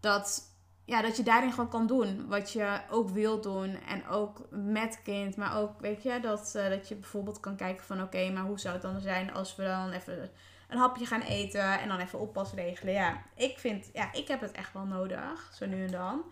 dat, 0.00 0.42
ja, 0.86 1.02
dat 1.02 1.16
je 1.16 1.22
daarin 1.22 1.50
gewoon 1.50 1.68
kan 1.68 1.86
doen 1.86 2.28
wat 2.28 2.52
je 2.52 2.80
ook 2.90 3.10
wilt 3.10 3.42
doen. 3.42 3.78
En 3.88 4.08
ook 4.08 4.46
met 4.50 5.00
kind. 5.02 5.36
Maar 5.36 5.56
ook, 5.56 5.80
weet 5.80 6.02
je, 6.02 6.20
dat, 6.20 6.52
uh, 6.56 6.68
dat 6.68 6.88
je 6.88 6.94
bijvoorbeeld 6.94 7.40
kan 7.40 7.56
kijken 7.56 7.86
van 7.86 8.02
oké, 8.02 8.30
maar 8.30 8.44
hoe 8.44 8.60
zou 8.60 8.74
het 8.74 8.82
dan 8.82 9.00
zijn 9.00 9.32
als 9.32 9.56
we 9.56 9.64
dan 9.64 9.90
even 9.90 10.30
een 10.68 10.78
hapje 10.78 11.06
gaan 11.06 11.20
eten 11.20 11.80
en 11.80 11.88
dan 11.88 11.98
even 11.98 12.18
oppas 12.18 12.52
regelen. 12.52 12.94
Ja, 12.94 13.22
ik 13.34 13.58
vind, 13.58 13.90
ja, 13.92 14.12
ik 14.12 14.28
heb 14.28 14.40
het 14.40 14.52
echt 14.52 14.72
wel 14.72 14.84
nodig, 14.84 15.50
zo 15.54 15.66
nu 15.66 15.84
en 15.84 15.90
dan. 15.90 16.22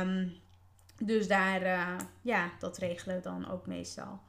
Um, 0.00 0.42
dus 0.98 1.28
daar, 1.28 1.62
uh, 1.62 1.96
ja, 2.20 2.50
dat 2.58 2.78
regelen 2.78 3.16
we 3.16 3.22
dan 3.22 3.50
ook 3.50 3.66
meestal. 3.66 4.20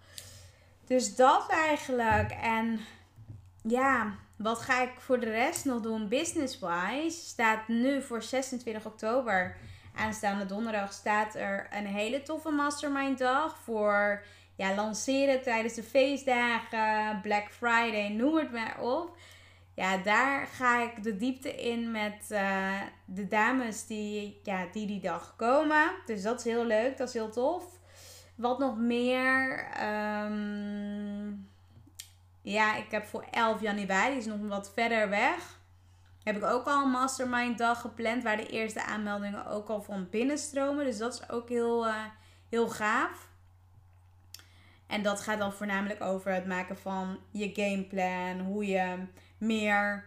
Dus 0.85 1.15
dat 1.15 1.49
eigenlijk. 1.49 2.31
En 2.31 2.79
ja, 3.67 4.15
wat 4.37 4.61
ga 4.61 4.81
ik 4.81 4.91
voor 4.97 5.19
de 5.19 5.29
rest 5.29 5.65
nog 5.65 5.81
doen 5.81 6.07
business-wise? 6.07 7.17
Staat 7.27 7.67
nu 7.67 8.01
voor 8.01 8.23
26 8.23 8.85
oktober, 8.85 9.57
aanstaande 9.95 10.45
donderdag, 10.45 10.93
staat 10.93 11.35
er 11.35 11.67
een 11.71 11.85
hele 11.85 12.21
toffe 12.21 12.49
mastermind 12.49 13.17
dag 13.17 13.57
voor 13.57 14.23
ja, 14.55 14.75
lanceren 14.75 15.41
tijdens 15.41 15.73
de 15.73 15.83
feestdagen, 15.83 17.21
Black 17.21 17.47
Friday, 17.51 18.09
noem 18.09 18.37
het 18.37 18.51
maar 18.51 18.79
op. 18.81 19.17
Ja, 19.75 19.97
daar 19.97 20.47
ga 20.47 20.81
ik 20.81 21.03
de 21.03 21.17
diepte 21.17 21.55
in 21.55 21.91
met 21.91 22.27
uh, 22.31 22.81
de 23.05 23.27
dames 23.27 23.85
die, 23.85 24.39
ja, 24.43 24.65
die 24.71 24.87
die 24.87 24.99
dag 24.99 25.35
komen. 25.35 25.91
Dus 26.05 26.21
dat 26.21 26.39
is 26.39 26.45
heel 26.45 26.65
leuk, 26.65 26.97
dat 26.97 27.07
is 27.07 27.13
heel 27.13 27.31
tof. 27.31 27.63
Wat 28.35 28.59
nog 28.59 28.77
meer? 28.77 29.67
Um, 30.23 31.53
ja, 32.45 32.75
ik 32.75 32.91
heb 32.91 33.05
voor 33.05 33.25
11 33.31 33.61
januari, 33.61 34.17
is 34.17 34.25
nog 34.25 34.39
wat 34.47 34.71
verder 34.73 35.09
weg. 35.09 35.59
Heb 36.23 36.35
ik 36.35 36.43
ook 36.43 36.65
al 36.65 36.83
een 36.83 36.91
mastermind 36.91 37.57
dag 37.57 37.81
gepland. 37.81 38.23
Waar 38.23 38.37
de 38.37 38.47
eerste 38.47 38.83
aanmeldingen 38.83 39.47
ook 39.47 39.69
al 39.69 39.81
van 39.81 40.09
binnenstromen. 40.09 40.85
Dus 40.85 40.97
dat 40.97 41.13
is 41.13 41.29
ook 41.29 41.49
heel, 41.49 41.87
uh, 41.87 42.03
heel 42.49 42.69
gaaf. 42.69 43.29
En 44.87 45.03
dat 45.03 45.21
gaat 45.21 45.39
dan 45.39 45.53
voornamelijk 45.53 46.01
over 46.01 46.33
het 46.33 46.45
maken 46.45 46.77
van 46.77 47.19
je 47.31 47.51
gameplan. 47.53 48.39
Hoe 48.39 48.65
je 48.65 49.05
meer 49.37 50.05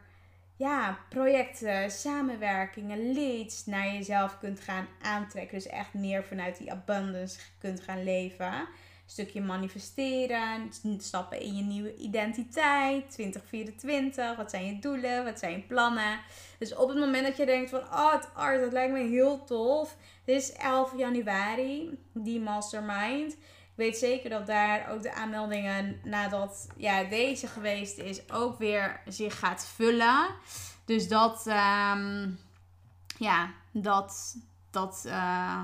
ja, 0.57 0.99
projecten, 1.09 1.91
samenwerkingen, 1.91 3.13
leads 3.13 3.67
naar 3.67 3.87
jezelf 3.87 4.39
kunt 4.39 4.61
gaan 4.61 4.87
aantrekken. 5.03 5.59
Dus 5.59 5.67
echt 5.67 5.95
meer 5.95 6.25
vanuit 6.25 6.59
die 6.59 6.73
abundance 6.73 7.39
kunt 7.59 7.81
gaan 7.81 8.05
leven. 8.05 8.69
Stukje 9.11 9.41
manifesteren, 9.41 10.71
stappen 10.99 11.41
in 11.41 11.57
je 11.57 11.63
nieuwe 11.63 11.97
identiteit, 11.97 13.11
2024. 13.11 14.37
Wat 14.37 14.51
zijn 14.51 14.67
je 14.67 14.79
doelen? 14.79 15.25
Wat 15.25 15.39
zijn 15.39 15.53
je 15.53 15.63
plannen? 15.63 16.21
Dus 16.59 16.75
op 16.75 16.89
het 16.89 16.99
moment 16.99 17.27
dat 17.27 17.37
je 17.37 17.47
denkt 17.47 17.71
van, 17.71 17.81
oh 17.81 18.13
het 18.13 18.29
art, 18.35 18.61
dat 18.61 18.73
lijkt 18.73 18.93
me 18.93 19.09
heel 19.09 19.45
tof. 19.45 19.97
Dit 20.25 20.43
is 20.43 20.53
11 20.53 20.93
januari, 20.97 21.99
die 22.13 22.41
mastermind 22.41 23.37
weet 23.79 23.99
zeker 23.99 24.31
dat 24.31 24.47
daar 24.47 24.91
ook 24.91 25.03
de 25.03 25.15
aanmeldingen 25.15 26.01
nadat 26.05 26.69
ja, 26.77 27.05
deze 27.05 27.47
geweest 27.47 27.99
is 27.99 28.31
ook 28.31 28.59
weer 28.59 29.01
zich 29.07 29.39
gaat 29.39 29.67
vullen. 29.67 30.27
Dus 30.85 31.09
dat, 31.09 31.47
um, 31.47 32.39
ja, 33.19 33.51
dat, 33.73 34.37
dat, 34.71 35.05
uh, 35.07 35.63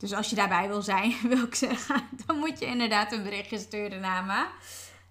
dus 0.00 0.14
als 0.14 0.30
je 0.30 0.36
daarbij 0.36 0.68
wil 0.68 0.82
zijn, 0.82 1.14
wil 1.32 1.42
ik 1.42 1.54
zeggen, 1.54 2.02
dan 2.26 2.36
moet 2.36 2.58
je 2.58 2.66
inderdaad 2.66 3.12
een 3.12 3.22
berichtje 3.22 3.58
sturen 3.58 4.00
naar 4.00 4.24
me. 4.24 4.46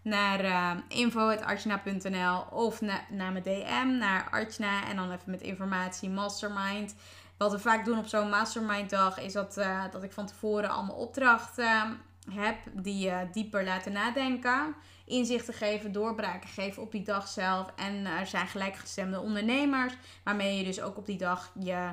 Naar 0.02 0.44
uh, 0.44 0.72
info.archna.nl 0.88 2.42
of 2.52 2.82
na, 2.82 3.02
naar 3.10 3.32
mijn 3.32 3.44
DM, 3.44 3.98
naar 3.98 4.28
Archna. 4.30 4.88
En 4.88 4.96
dan 4.96 5.12
even 5.12 5.32
met 5.32 5.42
informatie 5.42 6.10
mastermind. 6.10 6.96
Wat 7.38 7.52
we 7.52 7.60
vaak 7.60 7.86
doen 7.86 7.98
op 7.98 8.08
zo'n 8.08 8.30
mastermind 8.30 8.90
dag 8.90 9.20
is 9.20 9.34
dat, 9.34 9.58
uh, 9.58 9.84
dat 9.92 10.04
ik 10.04 10.12
van 10.12 10.26
tevoren 10.26 10.70
allemaal 10.70 10.96
opdrachten 10.96 11.98
heb 12.32 12.58
die 12.74 13.06
je 13.06 13.28
dieper 13.32 13.64
laten 13.64 13.92
nadenken. 13.92 14.76
Inzichten 15.10 15.54
geven, 15.54 15.92
doorbraken 15.92 16.50
geven 16.50 16.82
op 16.82 16.92
die 16.92 17.04
dag 17.04 17.28
zelf. 17.28 17.72
En 17.76 18.06
er 18.06 18.28
zijn 18.28 18.48
gelijkgestemde 18.48 19.20
ondernemers 19.20 19.94
waarmee 20.24 20.58
je 20.58 20.64
dus 20.64 20.82
ook 20.82 20.98
op 20.98 21.06
die 21.06 21.18
dag 21.18 21.52
je 21.60 21.92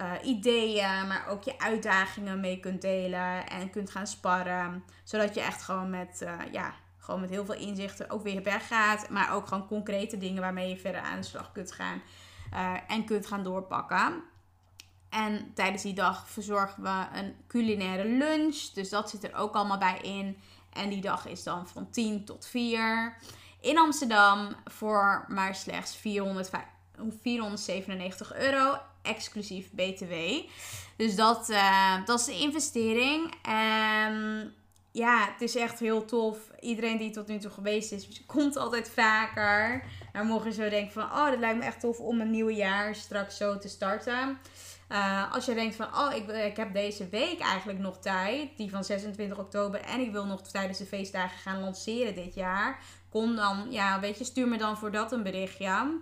uh, 0.00 0.12
ideeën, 0.22 1.06
maar 1.06 1.26
ook 1.28 1.42
je 1.42 1.58
uitdagingen 1.58 2.40
mee 2.40 2.60
kunt 2.60 2.80
delen 2.80 3.48
en 3.48 3.70
kunt 3.70 3.90
gaan 3.90 4.06
sparren. 4.06 4.84
Zodat 5.04 5.34
je 5.34 5.40
echt 5.40 5.62
gewoon 5.62 5.90
met, 5.90 6.20
uh, 6.22 6.52
ja, 6.52 6.74
gewoon 6.98 7.20
met 7.20 7.30
heel 7.30 7.44
veel 7.44 7.54
inzichten 7.54 8.10
ook 8.10 8.22
weer 8.22 8.42
weggaat. 8.42 9.10
Maar 9.10 9.34
ook 9.34 9.46
gewoon 9.46 9.66
concrete 9.66 10.18
dingen 10.18 10.42
waarmee 10.42 10.68
je 10.68 10.76
verder 10.76 11.00
aan 11.00 11.20
de 11.20 11.26
slag 11.26 11.52
kunt 11.52 11.72
gaan 11.72 12.02
en 12.86 13.04
kunt 13.04 13.26
gaan 13.26 13.42
doorpakken. 13.42 14.22
En 15.16 15.52
tijdens 15.54 15.82
die 15.82 15.94
dag 15.94 16.28
verzorgen 16.28 16.82
we 16.82 17.06
een 17.12 17.34
culinaire 17.46 18.08
lunch. 18.08 18.56
Dus 18.74 18.88
dat 18.88 19.10
zit 19.10 19.24
er 19.24 19.34
ook 19.34 19.54
allemaal 19.54 19.78
bij 19.78 19.98
in. 20.02 20.38
En 20.76 20.88
die 20.88 21.00
dag 21.00 21.26
is 21.26 21.42
dan 21.42 21.68
van 21.68 21.90
10 21.90 22.24
tot 22.24 22.46
4 22.46 23.16
in 23.66 23.78
Amsterdam 23.78 24.48
voor 24.64 25.24
maar 25.28 25.54
slechts 25.54 25.96
400, 25.96 26.50
497 27.20 28.34
euro, 28.34 28.78
exclusief 29.02 29.70
BTW. 29.70 30.12
Dus 30.96 31.16
dat, 31.16 31.50
uh, 31.50 32.04
dat 32.04 32.20
is 32.20 32.24
de 32.24 32.38
investering. 32.38 33.34
En 33.42 34.54
ja, 34.92 35.28
het 35.32 35.40
is 35.40 35.56
echt 35.56 35.78
heel 35.78 36.04
tof. 36.04 36.38
Iedereen 36.60 36.98
die 36.98 37.10
tot 37.10 37.26
nu 37.26 37.38
toe 37.38 37.50
geweest 37.50 37.92
is, 37.92 38.22
komt 38.26 38.56
altijd 38.56 38.90
vaker. 38.90 39.84
Maar 40.12 40.24
mogen 40.24 40.52
zo 40.52 40.68
denken 40.68 40.92
van, 40.92 41.02
oh, 41.02 41.30
dat 41.30 41.38
lijkt 41.38 41.58
me 41.58 41.64
echt 41.64 41.80
tof 41.80 41.98
om 41.98 42.20
een 42.20 42.30
nieuw 42.30 42.50
jaar 42.50 42.94
straks 42.94 43.36
zo 43.36 43.58
te 43.58 43.68
starten. 43.68 44.38
Uh, 44.88 45.32
als 45.32 45.44
je 45.44 45.54
denkt 45.54 45.76
van, 45.76 45.86
oh, 45.86 46.14
ik, 46.14 46.28
ik 46.28 46.56
heb 46.56 46.72
deze 46.72 47.08
week 47.08 47.40
eigenlijk 47.40 47.78
nog 47.78 47.98
tijd, 47.98 48.56
die 48.56 48.70
van 48.70 48.84
26 48.84 49.38
oktober, 49.38 49.80
en 49.80 50.00
ik 50.00 50.12
wil 50.12 50.26
nog 50.26 50.42
tijdens 50.42 50.78
de 50.78 50.86
feestdagen 50.86 51.38
gaan 51.38 51.60
lanceren 51.60 52.14
dit 52.14 52.34
jaar, 52.34 52.82
kom 53.10 53.36
dan, 53.36 53.66
ja, 53.70 54.00
weet 54.00 54.18
je, 54.18 54.24
stuur 54.24 54.48
me 54.48 54.58
dan 54.58 54.78
voor 54.78 54.90
dat 54.90 55.12
een 55.12 55.22
berichtje. 55.22 56.00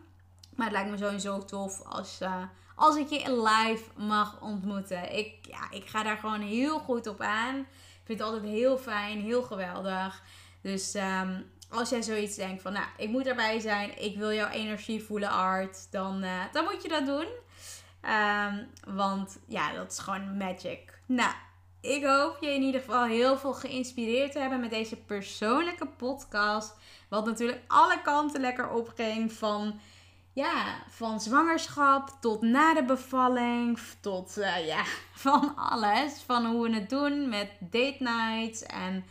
Maar 0.54 0.66
het 0.66 0.72
lijkt 0.72 0.90
me 0.90 0.96
sowieso 0.96 1.44
tof 1.44 1.82
als, 1.82 2.18
uh, 2.22 2.42
als 2.74 2.96
ik 2.96 3.08
je 3.08 3.42
live 3.42 3.84
mag 3.96 4.40
ontmoeten. 4.40 5.16
Ik, 5.16 5.34
ja, 5.42 5.70
ik 5.70 5.86
ga 5.86 6.02
daar 6.02 6.16
gewoon 6.16 6.40
heel 6.40 6.78
goed 6.78 7.06
op 7.06 7.20
aan. 7.20 7.56
Ik 7.58 8.02
vind 8.04 8.18
het 8.18 8.28
altijd 8.28 8.52
heel 8.52 8.78
fijn, 8.78 9.20
heel 9.20 9.42
geweldig. 9.42 10.22
Dus 10.60 10.94
um, 10.94 11.50
als 11.70 11.90
jij 11.90 12.02
zoiets 12.02 12.36
denkt 12.36 12.62
van, 12.62 12.72
nou, 12.72 12.86
ik 12.96 13.08
moet 13.08 13.26
erbij 13.26 13.60
zijn, 13.60 14.02
ik 14.02 14.16
wil 14.16 14.32
jouw 14.32 14.48
energie 14.48 15.02
voelen, 15.02 15.30
Art, 15.30 15.86
dan, 15.90 16.24
dan 16.52 16.64
moet 16.64 16.82
je 16.82 16.88
dat 16.88 17.06
doen. 17.06 17.26
Um, 18.06 18.66
want 18.94 19.38
ja, 19.46 19.72
dat 19.72 19.92
is 19.92 19.98
gewoon 19.98 20.36
magic. 20.36 20.98
Nou, 21.06 21.32
ik 21.80 22.04
hoop 22.04 22.36
je 22.40 22.54
in 22.54 22.62
ieder 22.62 22.80
geval 22.80 23.04
heel 23.04 23.38
veel 23.38 23.54
geïnspireerd 23.54 24.32
te 24.32 24.38
hebben 24.38 24.60
met 24.60 24.70
deze 24.70 24.96
persoonlijke 24.96 25.86
podcast. 25.86 26.74
Wat 27.08 27.26
natuurlijk 27.26 27.62
alle 27.66 28.02
kanten 28.02 28.40
lekker 28.40 28.70
opging. 28.70 29.32
Van, 29.32 29.80
ja, 30.32 30.82
van 30.88 31.20
zwangerschap 31.20 32.10
tot 32.20 32.42
na 32.42 32.74
de 32.74 32.84
bevalling. 32.84 33.78
Tot 34.00 34.38
uh, 34.38 34.66
ja, 34.66 34.84
van 35.26 35.56
alles. 35.56 36.22
Van 36.26 36.46
hoe 36.46 36.68
we 36.68 36.74
het 36.74 36.90
doen 36.90 37.28
met 37.28 37.50
date 37.60 37.96
nights. 37.98 38.62
En 38.62 39.04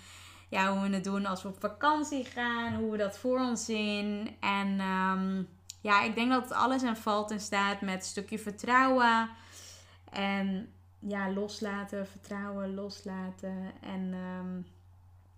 ja, 0.49 0.73
hoe 0.73 0.89
we 0.89 0.95
het 0.95 1.03
doen 1.03 1.25
als 1.25 1.43
we 1.43 1.47
op 1.49 1.59
vakantie 1.59 2.25
gaan. 2.25 2.75
Hoe 2.75 2.91
we 2.91 2.97
dat 2.97 3.17
voor 3.17 3.39
ons 3.39 3.65
zien. 3.65 4.35
En 4.39 4.79
um, 4.79 5.47
ja, 5.83 6.01
ik 6.01 6.15
denk 6.15 6.31
dat 6.31 6.43
het 6.43 6.53
alles 6.53 6.81
en 6.81 6.97
valt 6.97 7.31
in 7.31 7.39
staat 7.39 7.81
met 7.81 7.95
een 7.95 8.01
stukje 8.01 8.39
vertrouwen. 8.39 9.29
En 10.11 10.73
ja, 10.99 11.31
loslaten, 11.31 12.07
vertrouwen, 12.07 12.73
loslaten. 12.73 13.71
En 13.81 14.13
um, 14.13 14.65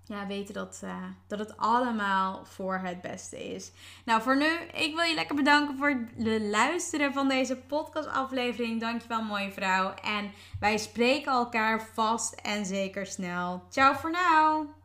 ja, 0.04 0.28
weten 0.28 0.54
dat, 0.54 0.82
uh, 0.84 1.04
dat 1.28 1.40
het 1.40 1.58
allemaal 1.58 2.46
voor 2.46 2.78
het 2.78 3.02
beste 3.02 3.54
is. 3.54 3.72
Nou, 4.06 4.22
voor 4.22 4.38
nu, 4.38 4.50
ik 4.74 4.96
wil 4.96 5.04
je 5.04 5.16
lekker 5.16 5.36
bedanken 5.36 5.78
voor 5.78 5.90
het 5.90 6.42
luisteren 6.42 7.14
van 7.14 7.28
deze 7.28 7.58
podcastaflevering. 7.58 8.80
Dankjewel, 8.80 9.24
mooie 9.24 9.52
vrouw. 9.52 9.94
En 9.94 10.32
wij 10.60 10.78
spreken 10.78 11.32
elkaar 11.32 11.82
vast 11.94 12.34
en 12.34 12.66
zeker 12.66 13.06
snel. 13.06 13.64
Ciao 13.70 13.94
voor 13.94 14.12
nu. 14.12 14.85